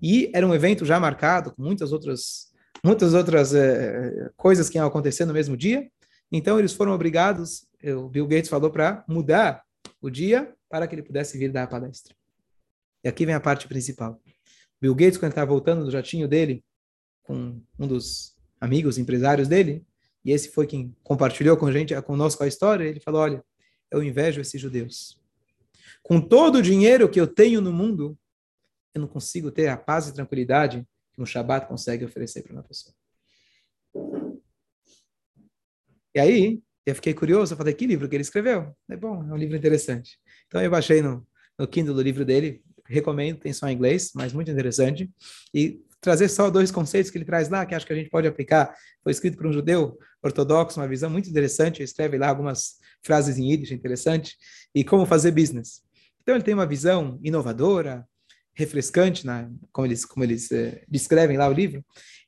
E 0.00 0.30
era 0.34 0.46
um 0.46 0.54
evento 0.54 0.84
já 0.84 0.98
marcado 0.98 1.52
com 1.52 1.62
muitas 1.62 1.92
outras, 1.92 2.52
muitas 2.84 3.14
outras 3.14 3.54
é, 3.54 4.30
coisas 4.36 4.68
que 4.68 4.78
iam 4.78 4.86
acontecer 4.86 5.24
no 5.24 5.32
mesmo 5.32 5.56
dia. 5.56 5.88
Então 6.30 6.58
eles 6.58 6.72
foram 6.72 6.92
obrigados, 6.92 7.66
o 7.82 8.08
Bill 8.08 8.26
Gates 8.26 8.48
falou 8.48 8.70
para 8.70 9.04
mudar 9.08 9.62
o 10.00 10.10
dia 10.10 10.52
para 10.68 10.86
que 10.86 10.94
ele 10.94 11.02
pudesse 11.02 11.38
vir 11.38 11.52
dar 11.52 11.64
a 11.64 11.66
palestra. 11.66 12.14
E 13.04 13.08
aqui 13.08 13.24
vem 13.24 13.34
a 13.34 13.40
parte 13.40 13.68
principal. 13.68 14.20
Bill 14.80 14.94
Gates, 14.94 15.18
quando 15.18 15.32
estava 15.32 15.50
voltando 15.50 15.84
do 15.84 15.90
jatinho 15.90 16.26
dele, 16.26 16.64
com 17.22 17.60
um 17.78 17.86
dos 17.86 18.36
amigos, 18.60 18.98
empresários 18.98 19.48
dele, 19.48 19.86
e 20.24 20.32
esse 20.32 20.48
foi 20.50 20.66
quem 20.66 20.96
compartilhou 21.02 21.56
com 21.56 21.66
a 21.66 21.72
gente, 21.72 22.00
conosco 22.02 22.42
a 22.42 22.46
história, 22.46 22.84
ele 22.84 23.00
falou, 23.00 23.20
olha, 23.20 23.44
eu 23.90 24.02
invejo 24.02 24.40
esses 24.40 24.60
judeus. 24.60 25.20
Com 26.02 26.20
todo 26.20 26.56
o 26.56 26.62
dinheiro 26.62 27.08
que 27.08 27.20
eu 27.20 27.26
tenho 27.26 27.60
no 27.60 27.72
mundo, 27.72 28.18
eu 28.94 29.00
não 29.00 29.08
consigo 29.08 29.50
ter 29.50 29.68
a 29.68 29.76
paz 29.76 30.08
e 30.08 30.14
tranquilidade 30.14 30.86
que 31.12 31.20
um 31.20 31.26
Shabat 31.26 31.66
consegue 31.66 32.04
oferecer 32.04 32.42
para 32.42 32.52
uma 32.52 32.62
pessoa. 32.62 32.94
E 36.14 36.20
aí, 36.20 36.62
eu 36.86 36.94
fiquei 36.94 37.14
curioso, 37.14 37.52
eu 37.52 37.56
falei, 37.56 37.74
que 37.74 37.86
livro 37.86 38.08
que 38.08 38.14
ele 38.14 38.22
escreveu? 38.22 38.74
É 38.88 38.96
bom, 38.96 39.22
é 39.28 39.32
um 39.32 39.36
livro 39.36 39.56
interessante. 39.56 40.18
Então 40.46 40.62
eu 40.62 40.70
baixei 40.70 41.02
no, 41.02 41.26
no 41.58 41.66
Kindle 41.66 41.96
o 41.96 42.00
livro 42.00 42.24
dele, 42.24 42.62
recomendo, 42.86 43.38
tem 43.38 43.52
só 43.52 43.68
em 43.68 43.74
inglês, 43.74 44.12
mas 44.14 44.32
muito 44.32 44.50
interessante. 44.50 45.10
E 45.52 45.82
trazer 46.04 46.28
só 46.28 46.50
dois 46.50 46.70
conceitos 46.70 47.10
que 47.10 47.16
ele 47.16 47.24
traz 47.24 47.48
lá, 47.48 47.64
que 47.64 47.74
acho 47.74 47.86
que 47.86 47.92
a 47.92 47.96
gente 47.96 48.10
pode 48.10 48.28
aplicar. 48.28 48.76
Foi 49.02 49.10
escrito 49.10 49.38
por 49.38 49.46
um 49.46 49.52
judeu 49.52 49.98
ortodoxo, 50.22 50.78
uma 50.78 50.86
visão 50.86 51.08
muito 51.08 51.30
interessante. 51.30 51.78
Ele 51.78 51.84
escreve 51.84 52.18
lá 52.18 52.28
algumas 52.28 52.74
frases 53.02 53.38
em 53.38 53.50
Yiddish 53.50 53.72
interessante 53.72 54.36
e 54.74 54.84
como 54.84 55.06
fazer 55.06 55.30
business. 55.30 55.82
Então 56.22 56.34
ele 56.34 56.44
tem 56.44 56.52
uma 56.52 56.66
visão 56.66 57.18
inovadora, 57.22 58.06
refrescante, 58.54 59.24
na, 59.24 59.50
como 59.72 59.86
eles, 59.86 60.04
como 60.04 60.22
eles 60.24 60.52
eh, 60.52 60.84
descrevem 60.86 61.38
lá 61.38 61.48
o 61.48 61.52
livro. 61.52 61.84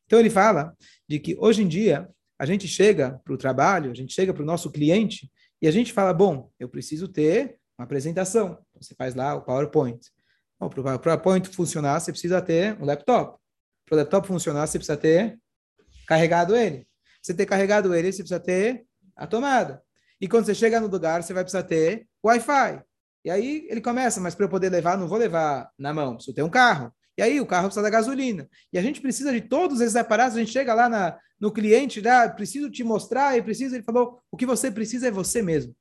Então 0.07 0.19
ele 0.19 0.31
fala 0.31 0.75
de 1.07 1.19
que 1.19 1.37
hoje 1.39 1.63
em 1.63 1.69
dia 1.69 2.09
a 2.39 2.47
gente 2.47 2.67
chega 2.67 3.21
para 3.25 3.35
o 3.35 3.39
trabalho, 3.39 3.91
a 3.91 3.95
gente 3.95 4.13
chega 4.13 4.33
para 4.33 4.43
o 4.43 4.47
nosso 4.47 4.71
cliente 4.71 5.31
e 5.61 5.69
a 5.69 5.71
gente 5.71 5.93
fala, 5.93 6.13
bom, 6.15 6.51
eu 6.59 6.69
preciso 6.69 7.09
ter 7.09 7.59
uma 7.79 7.85
apresentação. 7.85 8.59
Você 8.81 8.95
faz 8.95 9.15
lá 9.15 9.35
o 9.35 9.43
PowerPoint. 9.43 10.01
Para 10.59 10.95
o 10.95 10.99
PowerPoint 10.99 11.49
funcionar, 11.51 12.01
você 12.01 12.11
precisa 12.11 12.41
ter 12.41 12.81
um 12.81 12.87
laptop. 12.87 13.39
Para 13.87 13.95
o 13.95 13.99
laptop 13.99 14.27
funcionar, 14.27 14.67
você 14.67 14.79
precisa 14.79 14.97
ter 14.97 15.39
carregado 16.07 16.57
ele. 16.57 16.87
Você 17.23 17.33
ter 17.33 17.47
carregado 17.47 17.95
ele, 17.95 18.13
você 18.13 18.19
precisa 18.19 18.41
ter 18.41 18.85
a 19.17 19.27
tomada. 19.27 19.83
E 20.21 20.29
quando 20.29 20.47
você 20.47 20.55
chega 20.55 20.81
no 20.81 20.89
lugar, 20.89 21.23
você 21.23 21.33
vai 21.33 21.45
precisar 21.45 21.63
ter 21.63 22.07
Wi-Fi. 22.25 22.83
E 23.25 23.31
aí 23.31 23.67
ele 23.69 23.81
começa, 23.81 24.21
mas 24.21 24.35
para 24.35 24.45
eu 24.45 24.49
poder 24.49 24.71
levar, 24.71 24.97
não 24.97 25.09
vou 25.09 25.19
levar 25.19 25.71
na 25.79 25.93
mão, 25.93 26.15
preciso 26.15 26.35
ter 26.35 26.43
um 26.43 26.51
carro. 26.51 26.93
E 27.19 27.23
aí 27.23 27.41
o 27.41 27.47
carro 27.47 27.65
precisa 27.65 27.83
da 27.83 27.91
gasolina. 27.91 28.49
E 28.73 28.79
a 28.79 28.83
gente 28.83 29.01
precisa 29.01 29.33
de 29.33 29.41
todos 29.41 29.81
esses 29.81 29.97
aparatos. 29.97 30.37
A 30.37 30.41
gente 30.41 30.53
chega 30.53 30.75
lá 30.75 30.89
na, 30.89 31.19
no 31.41 31.51
cliente, 31.51 32.01
dá, 32.01 32.29
preciso 32.29 32.71
te 32.71 32.85
mostrar, 32.85 33.37
e 33.37 33.43
preciso. 33.43 33.75
Ele 33.75 33.83
falou: 33.83 34.21
o 34.31 34.37
que 34.37 34.45
você 34.45 34.71
precisa 34.71 35.09
é 35.09 35.11
você 35.11 35.43
mesmo. 35.43 35.75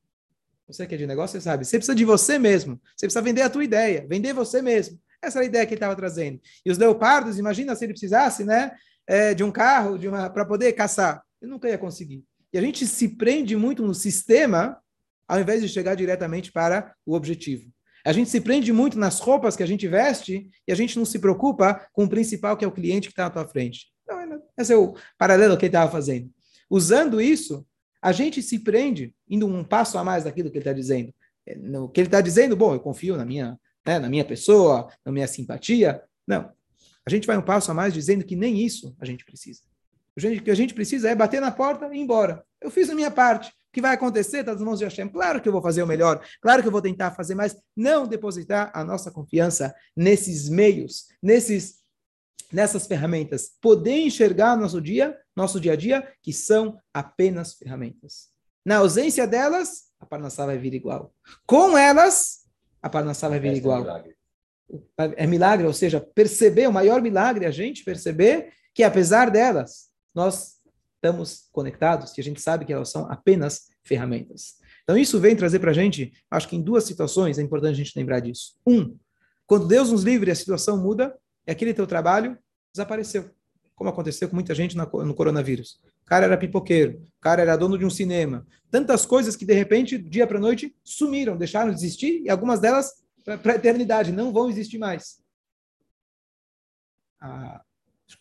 Você 0.68 0.88
que 0.88 0.96
é 0.96 0.98
de 0.98 1.06
negócio, 1.06 1.39
você 1.39 1.44
sabe. 1.44 1.65
Você 1.65 1.78
precisa 1.78 1.96
de 1.96 2.06
você 2.06 2.39
mesmo. 2.39 2.82
Você 2.96 3.06
precisa 3.06 3.22
vender 3.22 3.41
a 3.41 3.50
tua 3.50 3.63
ideia, 3.63 4.06
vender 4.08 4.34
você 4.34 4.62
mesmo. 4.62 5.00
Essa 5.26 5.40
era 5.40 5.46
a 5.46 5.48
ideia 5.48 5.66
que 5.66 5.74
ele 5.74 5.78
estava 5.78 5.96
trazendo. 5.96 6.40
E 6.66 6.72
os 6.72 6.78
leopardos, 6.78 7.38
imagina 7.38 7.76
se 7.76 7.86
ele 7.86 7.94
precisasse, 7.94 8.44
né, 8.44 8.72
é, 9.08 9.34
de 9.34 9.44
um 9.44 9.52
carro, 9.52 9.98
de 9.98 10.08
uma 10.08 10.30
para 10.30 10.46
poder 10.46 10.74
caçar. 10.74 11.22
Ele 11.42 11.52
nunca 11.52 11.70
ia 11.70 11.78
conseguir. 11.78 12.24
E 12.54 12.58
a 12.58 12.62
gente 12.62 12.86
se 12.88 13.10
prende 13.10 13.56
muito 13.56 13.84
no 13.84 13.94
sistema 13.94 14.80
ao 15.28 15.40
invés 15.40 15.62
de 15.62 15.70
chegar 15.70 15.96
diretamente 15.96 16.52
para 16.52 16.94
o 17.06 17.16
objetivo. 17.16 17.70
A 18.06 18.14
gente 18.14 18.30
se 18.30 18.40
prende 18.40 18.72
muito 18.72 19.00
nas 19.00 19.20
roupas 19.20 19.56
que 19.56 19.64
a 19.64 19.66
gente 19.66 19.88
veste 19.88 20.48
e 20.68 20.72
a 20.72 20.76
gente 20.76 20.98
não 20.98 21.06
se 21.06 21.18
preocupa 21.18 21.88
com 21.92 22.04
o 22.04 22.10
principal, 22.10 22.56
que 22.56 22.64
é 22.64 22.68
o 22.68 22.72
cliente 22.72 23.08
que 23.08 23.14
está 23.14 23.26
à 23.26 23.30
tua 23.32 23.48
frente. 23.48 23.88
Então, 24.04 24.42
esse 24.58 24.72
é 24.72 24.78
o 24.78 24.96
paralelo 25.18 25.58
que 25.58 25.66
ele 25.66 25.70
estava 25.70 25.92
fazendo. 25.92 26.30
Usando 26.70 27.20
isso, 27.20 27.66
a 28.02 28.12
gente 28.12 28.44
se 28.44 28.60
prende, 28.60 29.16
indo 29.28 29.48
um 29.48 29.64
passo 29.64 29.98
a 29.98 30.04
mais 30.04 30.24
daquilo 30.24 30.52
que 30.52 30.58
ele 30.58 30.62
está 30.62 30.74
dizendo. 30.74 31.12
É, 31.48 31.56
no 31.56 31.90
que 31.90 32.00
ele 32.00 32.08
está 32.08 32.22
dizendo, 32.22 32.56
bom, 32.56 32.76
eu 32.76 32.80
confio 32.80 33.18
na 33.18 33.26
minha, 33.26 33.60
né, 33.86 34.00
na 34.00 34.10
minha 34.10 34.26
pessoa, 34.26 34.89
na 35.06 35.12
minha 35.12 35.28
simpatia. 35.28 36.02
Não. 36.28 36.52
A 37.06 37.10
gente 37.10 37.28
vai 37.28 37.38
um 37.38 37.41
passo 37.41 37.69
a 37.69 37.74
mais 37.74 37.93
dizendo 37.93 38.26
que 38.26 38.36
nem 38.36 38.60
isso 38.60 38.95
a 39.00 39.06
gente 39.06 39.24
precisa. 39.26 39.62
O 40.17 40.41
que 40.41 40.52
a 40.52 40.56
gente 40.56 40.74
precisa 40.74 41.10
é 41.10 41.15
bater 41.15 41.41
na 41.41 41.52
porta 41.52 41.88
e 41.88 41.98
ir 41.98 42.02
embora. 42.02 42.43
Eu 42.62 42.71
fiz 42.71 42.89
a 42.89 42.95
minha 42.95 43.12
parte 43.12 43.54
que 43.76 43.82
vai 43.82 43.93
acontecer? 43.93 44.39
Está 44.39 44.54
nas 44.54 44.62
mãos 44.62 44.80
de 44.80 44.86
Hashem. 44.86 45.10
Claro 45.10 45.41
que 45.41 45.50
eu 45.50 45.52
vou 45.52 45.62
fazer 45.62 45.84
o 45.84 45.88
melhor, 45.88 46.26
claro 46.41 46.62
que 46.62 46.67
eu 46.69 46.71
vou 46.71 46.82
tentar 46.82 47.12
fazer 47.12 47.36
mais. 47.36 47.58
Não 47.76 48.08
depositar 48.08 48.71
a 48.74 48.86
nossa 48.86 49.12
confiança 49.12 49.76
nesses 49.93 50.48
meios, 50.48 51.08
nesses, 51.21 51.80
nessas 52.54 52.88
ferramentas. 52.88 53.52
Poder 53.60 53.98
enxergar 53.98 54.56
nosso 54.56 54.82
dia, 54.82 55.19
nosso 55.36 55.60
dia 55.60 55.74
a 55.74 55.76
dia, 55.76 56.10
que 56.24 56.32
são 56.32 56.80
apenas 56.93 57.54
ferramentas. 57.56 58.30
Na 58.65 58.78
ausência 58.78 59.28
delas, 59.28 59.88
a 60.00 60.06
Parnassá 60.06 60.45
vai 60.45 60.58
vir 60.58 60.74
igual. 60.74 61.13
Com 61.45 61.78
elas, 61.78 62.45
a 62.86 62.89
Parnassá 62.89 63.28
vai 63.28 63.39
vir 63.39 63.50
é 63.50 63.56
igual. 63.56 63.84
É 65.17 65.26
milagre, 65.26 65.65
ou 65.65 65.74
seja, 65.74 66.00
perceber, 66.00 66.67
o 66.67 66.71
maior 66.71 67.02
milagre 67.02 67.43
é 67.43 67.48
a 67.48 67.52
gente 67.52 67.84
perceber 67.84 68.54
que 68.76 68.84
apesar 68.84 69.32
delas, 69.32 69.89
nós 70.13 70.58
estamos 70.93 71.50
conectados 71.52 72.15
e 72.15 72.21
a 72.21 72.24
gente 72.24 72.39
sabe 72.39 72.63
que 72.63 72.71
elas 72.71 72.89
são 72.89 73.12
apenas 73.12 73.69
ferramentas. 73.84 74.58
Então, 74.84 74.95
isso 74.95 75.19
vem 75.19 75.36
trazer 75.36 75.58
para 75.58 75.71
a 75.71 75.74
gente, 75.74 76.13
acho 76.30 76.48
que 76.48 76.56
em 76.56 76.62
duas 76.62 76.84
situações 76.84 77.39
é 77.39 77.41
importante 77.41 77.74
a 77.74 77.84
gente 77.84 77.98
lembrar 77.98 78.19
disso. 78.19 78.54
Um, 78.67 78.95
quando 79.48 79.67
Deus 79.67 79.91
nos 79.91 80.04
livre 80.04 80.30
e 80.30 80.32
a 80.32 80.36
situação 80.36 80.78
muda, 80.78 81.17
é 81.48 81.54
aquele 81.54 81.74
teu 81.74 81.88
trabalho 81.88 82.38
desapareceu, 82.71 83.32
como 83.74 83.89
aconteceu 83.89 84.30
com 84.30 84.36
muita 84.36 84.54
gente 84.54 84.78
no 84.78 85.15
coronavírus. 85.15 85.80
O 86.06 86.10
cara 86.10 86.26
era 86.26 86.38
pipoqueiro, 86.38 87.02
o 87.18 87.22
cara 87.22 87.41
era 87.41 87.56
dono 87.56 87.78
de 87.78 87.86
um 87.86 87.89
cinema. 87.89 88.46
Tantas 88.70 89.06
coisas 89.06 89.36
que, 89.36 89.46
de 89.46 89.54
repente, 89.54 89.98
dia 89.98 90.28
para 90.28 90.39
noite, 90.39 90.76
sumiram, 90.84 91.36
deixaram 91.36 91.72
de 91.72 91.78
existir, 91.78 92.22
e 92.22 92.30
algumas 92.30 92.60
delas, 92.60 92.91
para 93.24 93.54
a 93.54 93.56
eternidade, 93.56 94.12
não 94.12 94.32
vão 94.32 94.50
existir 94.50 94.78
mais. 94.78 95.20
Ah, 97.20 97.63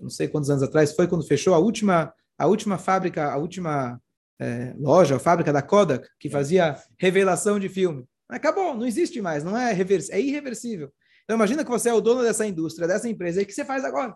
não 0.00 0.08
sei 0.08 0.28
quantos 0.28 0.48
anos 0.48 0.62
atrás 0.62 0.94
foi 0.94 1.06
quando 1.06 1.26
fechou 1.26 1.54
a 1.54 1.58
última 1.58 2.14
a 2.36 2.46
última 2.46 2.78
fábrica, 2.78 3.30
a 3.30 3.36
última 3.36 4.00
é, 4.40 4.74
loja, 4.76 5.16
a 5.16 5.20
fábrica 5.20 5.52
da 5.52 5.62
Kodak, 5.62 6.08
que 6.18 6.28
fazia 6.28 6.76
revelação 6.98 7.58
de 7.58 7.68
filme. 7.68 8.04
Acabou, 8.28 8.74
não 8.74 8.86
existe 8.86 9.20
mais, 9.20 9.44
não 9.44 9.56
é 9.56 9.72
revers, 9.72 10.10
é 10.10 10.20
irreversível. 10.20 10.92
Então 11.22 11.36
imagina 11.36 11.64
que 11.64 11.70
você 11.70 11.88
é 11.88 11.94
o 11.94 12.00
dono 12.00 12.22
dessa 12.22 12.46
indústria, 12.46 12.88
dessa 12.88 13.08
empresa, 13.08 13.40
e 13.40 13.44
o 13.44 13.46
que 13.46 13.52
você 13.52 13.64
faz 13.64 13.84
agora? 13.84 14.14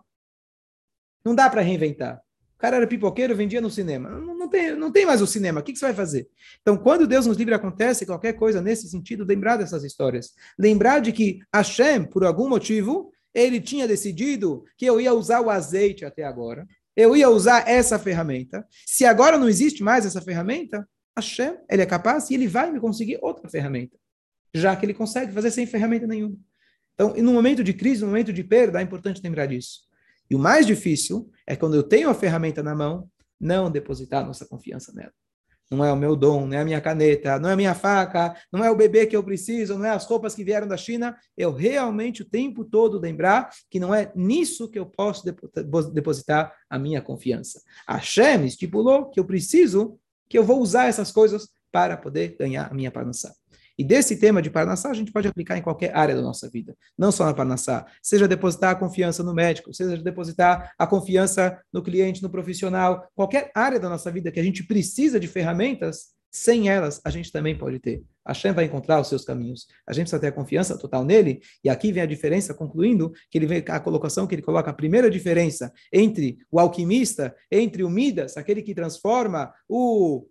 Não 1.23 1.33
dá 1.33 1.49
para 1.49 1.61
reinventar. 1.61 2.21
O 2.59 2.61
cara 2.61 2.75
era 2.75 2.85
pipoqueiro, 2.85 3.35
vendia 3.35 3.61
no 3.61 3.69
cinema. 3.69 4.09
Não, 4.09 4.37
não, 4.37 4.49
tem, 4.49 4.75
não 4.75 4.91
tem 4.91 5.05
mais 5.05 5.21
o 5.21 5.27
cinema. 5.27 5.61
O 5.61 5.63
que, 5.63 5.71
que 5.71 5.79
você 5.79 5.85
vai 5.85 5.95
fazer? 5.95 6.27
Então, 6.61 6.75
quando 6.75 7.07
Deus 7.07 7.25
nos 7.25 7.37
livre 7.37 7.53
acontece 7.53 8.05
qualquer 8.05 8.33
coisa 8.33 8.61
nesse 8.61 8.89
sentido, 8.89 9.23
lembrar 9.23 9.55
dessas 9.55 9.83
histórias. 9.83 10.33
Lembrar 10.57 10.99
de 10.99 11.13
que 11.13 11.39
Hashem, 11.53 12.03
por 12.03 12.25
algum 12.25 12.49
motivo, 12.49 13.11
ele 13.33 13.61
tinha 13.61 13.87
decidido 13.87 14.65
que 14.77 14.85
eu 14.85 14.99
ia 14.99 15.13
usar 15.13 15.39
o 15.39 15.49
azeite 15.49 16.03
até 16.03 16.23
agora 16.23 16.67
eu 16.99 17.15
ia 17.15 17.29
usar 17.29 17.65
essa 17.65 17.97
ferramenta. 17.97 18.67
Se 18.85 19.05
agora 19.05 19.37
não 19.37 19.47
existe 19.47 19.81
mais 19.81 20.05
essa 20.05 20.21
ferramenta, 20.21 20.85
Hashem, 21.15 21.55
ele 21.69 21.81
é 21.81 21.85
capaz 21.85 22.29
e 22.29 22.33
ele 22.33 22.45
vai 22.45 22.69
me 22.69 22.79
conseguir 22.79 23.17
outra 23.21 23.47
ferramenta, 23.49 23.97
já 24.53 24.75
que 24.75 24.85
ele 24.85 24.93
consegue 24.93 25.31
fazer 25.31 25.49
sem 25.51 25.65
ferramenta 25.65 26.05
nenhuma. 26.05 26.35
Então, 26.93 27.13
no 27.15 27.31
momento 27.31 27.63
de 27.63 27.73
crise, 27.73 28.01
no 28.01 28.07
momento 28.07 28.33
de 28.33 28.43
perda, 28.43 28.81
é 28.81 28.83
importante 28.83 29.21
lembrar 29.23 29.45
disso. 29.45 29.87
E 30.29 30.35
o 30.35 30.39
mais 30.39 30.65
difícil 30.65 31.31
é 31.49 31.55
quando 31.55 31.75
eu 31.75 31.83
tenho 31.83 32.09
a 32.09 32.13
ferramenta 32.13 32.63
na 32.63 32.73
mão, 32.73 33.09
não 33.39 33.69
depositar 33.69 34.25
nossa 34.25 34.45
confiança 34.45 34.93
nela 34.93 35.11
não 35.69 35.85
é 35.85 35.93
o 35.93 35.95
meu 35.95 36.15
dom, 36.15 36.47
não 36.47 36.57
é 36.57 36.61
a 36.61 36.65
minha 36.65 36.81
caneta, 36.81 37.39
não 37.39 37.49
é 37.49 37.53
a 37.53 37.55
minha 37.55 37.75
faca, 37.75 38.35
não 38.51 38.63
é 38.63 38.71
o 38.71 38.75
bebê 38.75 39.05
que 39.05 39.15
eu 39.15 39.23
preciso, 39.23 39.77
não 39.77 39.85
é 39.85 39.91
as 39.91 40.05
roupas 40.05 40.33
que 40.33 40.43
vieram 40.43 40.67
da 40.67 40.75
China. 40.75 41.15
Eu 41.37 41.53
realmente 41.53 42.23
o 42.23 42.25
tempo 42.25 42.65
todo 42.65 42.99
lembrar 42.99 43.49
que 43.69 43.79
não 43.79 43.93
é 43.93 44.11
nisso 44.15 44.69
que 44.69 44.79
eu 44.79 44.85
posso 44.85 45.23
depositar 45.93 46.53
a 46.69 46.79
minha 46.79 47.01
confiança. 47.01 47.61
A 47.85 47.97
Hashem 47.97 48.45
estipulou 48.45 49.09
que 49.09 49.19
eu 49.19 49.25
preciso, 49.25 49.99
que 50.27 50.37
eu 50.37 50.43
vou 50.43 50.59
usar 50.59 50.87
essas 50.87 51.11
coisas 51.11 51.49
para 51.71 51.95
poder 51.95 52.35
ganhar 52.39 52.71
a 52.71 52.73
minha 52.73 52.91
parnassá. 52.91 53.31
E 53.79 53.83
desse 53.85 54.17
tema 54.17 54.41
de 54.41 54.49
Parnassá, 54.49 54.91
a 54.91 54.93
gente 54.93 55.09
pode 55.09 55.29
aplicar 55.29 55.57
em 55.57 55.61
qualquer 55.61 55.95
área 55.95 56.13
da 56.13 56.21
nossa 56.21 56.49
vida, 56.49 56.75
não 56.97 57.13
só 57.13 57.25
na 57.25 57.33
Parnassá. 57.33 57.85
Seja 58.03 58.27
depositar 58.27 58.71
a 58.71 58.75
confiança 58.75 59.23
no 59.23 59.33
médico, 59.33 59.73
seja 59.73 59.95
depositar 60.03 60.73
a 60.77 60.85
confiança 60.85 61.57
no 61.71 61.81
cliente, 61.81 62.21
no 62.21 62.29
profissional, 62.29 63.07
qualquer 63.15 63.49
área 63.55 63.79
da 63.79 63.87
nossa 63.87 64.11
vida 64.11 64.33
que 64.33 64.39
a 64.39 64.43
gente 64.43 64.65
precisa 64.65 65.17
de 65.17 65.29
ferramentas, 65.29 66.07
sem 66.29 66.67
elas, 66.67 66.99
a 67.05 67.09
gente 67.09 67.31
também 67.31 67.57
pode 67.57 67.79
ter. 67.79 68.03
A 68.25 68.33
Shem 68.33 68.51
vai 68.51 68.65
encontrar 68.65 68.99
os 68.99 69.07
seus 69.07 69.23
caminhos. 69.23 69.65
A 69.87 69.93
gente 69.93 70.03
precisa 70.03 70.19
ter 70.19 70.27
a 70.27 70.31
confiança 70.33 70.77
total 70.77 71.05
nele. 71.05 71.39
E 71.63 71.69
aqui 71.69 71.93
vem 71.93 72.03
a 72.03 72.05
diferença, 72.05 72.53
concluindo, 72.53 73.13
que 73.31 73.37
ele 73.37 73.47
vem 73.47 73.63
a 73.65 73.79
colocação 73.79 74.27
que 74.27 74.35
ele 74.35 74.41
coloca 74.41 74.69
a 74.69 74.73
primeira 74.73 75.09
diferença 75.09 75.71
entre 75.91 76.37
o 76.51 76.59
alquimista, 76.59 77.33
entre 77.49 77.81
o 77.81 77.89
Midas, 77.89 78.35
aquele 78.35 78.61
que 78.61 78.75
transforma 78.75 79.53
o 79.69 80.27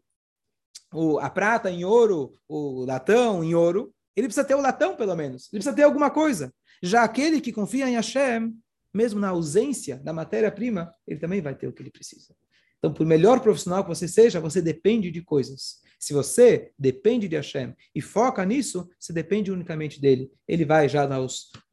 o, 0.92 1.18
a 1.18 1.28
prata 1.28 1.70
em 1.70 1.84
ouro, 1.84 2.34
o 2.48 2.84
latão 2.84 3.44
em 3.44 3.54
ouro, 3.54 3.92
ele 4.16 4.26
precisa 4.26 4.46
ter 4.46 4.54
o 4.54 4.60
latão, 4.60 4.96
pelo 4.96 5.14
menos. 5.14 5.48
Ele 5.52 5.60
precisa 5.60 5.74
ter 5.74 5.82
alguma 5.82 6.10
coisa. 6.10 6.52
Já 6.82 7.04
aquele 7.04 7.40
que 7.40 7.52
confia 7.52 7.88
em 7.88 7.94
Hashem, 7.94 8.54
mesmo 8.92 9.20
na 9.20 9.28
ausência 9.28 9.96
da 9.98 10.12
matéria-prima, 10.12 10.92
ele 11.06 11.20
também 11.20 11.40
vai 11.40 11.54
ter 11.54 11.66
o 11.66 11.72
que 11.72 11.82
ele 11.82 11.90
precisa. 11.90 12.34
Então, 12.78 12.92
por 12.92 13.04
melhor 13.04 13.40
profissional 13.40 13.82
que 13.82 13.88
você 13.88 14.06
seja, 14.06 14.40
você 14.40 14.62
depende 14.62 15.10
de 15.10 15.22
coisas. 15.22 15.80
Se 15.98 16.12
você 16.12 16.70
depende 16.78 17.26
de 17.26 17.34
Hashem 17.34 17.74
e 17.92 18.00
foca 18.00 18.44
nisso, 18.44 18.88
você 18.98 19.12
depende 19.12 19.50
unicamente 19.50 20.00
dele. 20.00 20.30
Ele 20.46 20.64
vai 20.64 20.88
já 20.88 21.08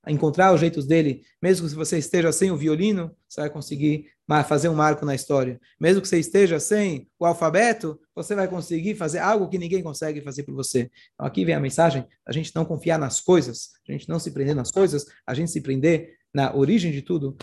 encontrar 0.08 0.52
os 0.52 0.60
jeitos 0.60 0.88
dele. 0.88 1.22
Mesmo 1.40 1.70
que 1.70 1.76
você 1.76 2.00
esteja 2.00 2.32
sem 2.32 2.50
o 2.50 2.58
violino, 2.58 3.16
você 3.30 3.42
vai 3.42 3.50
conseguir 3.52 4.08
fazer 4.48 4.68
um 4.68 4.74
marco 4.74 5.06
na 5.06 5.14
história. 5.14 5.60
Mesmo 5.80 6.02
que 6.02 6.08
você 6.08 6.18
esteja 6.18 6.60
sem 6.60 7.08
o 7.20 7.26
alfabeto, 7.26 8.00
você 8.16 8.34
vai 8.34 8.48
conseguir 8.48 8.96
fazer 8.96 9.20
algo 9.20 9.48
que 9.48 9.60
ninguém 9.60 9.84
consegue 9.84 10.22
fazer 10.22 10.42
por 10.42 10.56
você. 10.56 10.90
Então, 11.14 11.28
aqui 11.28 11.46
vem 11.46 11.54
a 11.54 11.60
mensagem: 11.60 12.04
a 12.26 12.32
gente 12.32 12.52
não 12.56 12.66
confiar 12.66 12.98
nas 12.98 13.22
coisas, 13.22 13.74
a 13.88 13.92
gente 13.92 14.10
não 14.10 14.18
se 14.18 14.32
prender 14.32 14.56
nas 14.56 14.72
coisas, 14.72 15.06
a 15.28 15.36
gente 15.36 15.52
se 15.52 15.62
prender 15.62 16.16
na 16.36 16.54
origem 16.54 16.92
de 16.92 17.02
tudo, 17.02 17.38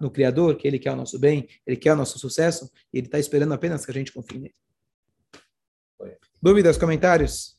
no 0.00 0.08
Criador, 0.08 0.56
que 0.56 0.68
Ele 0.68 0.78
quer 0.78 0.92
o 0.92 0.96
nosso 0.96 1.18
bem, 1.18 1.48
Ele 1.66 1.76
quer 1.76 1.92
o 1.92 1.96
nosso 1.96 2.16
sucesso, 2.16 2.70
e 2.94 2.98
Ele 2.98 3.08
está 3.08 3.18
esperando 3.18 3.52
apenas 3.52 3.84
que 3.84 3.90
a 3.90 3.94
gente 3.94 4.12
confie 4.12 4.38
nele. 4.38 4.54
Dúvidas, 6.40 6.78
comentários? 6.78 7.56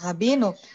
Rabino, 0.00 0.54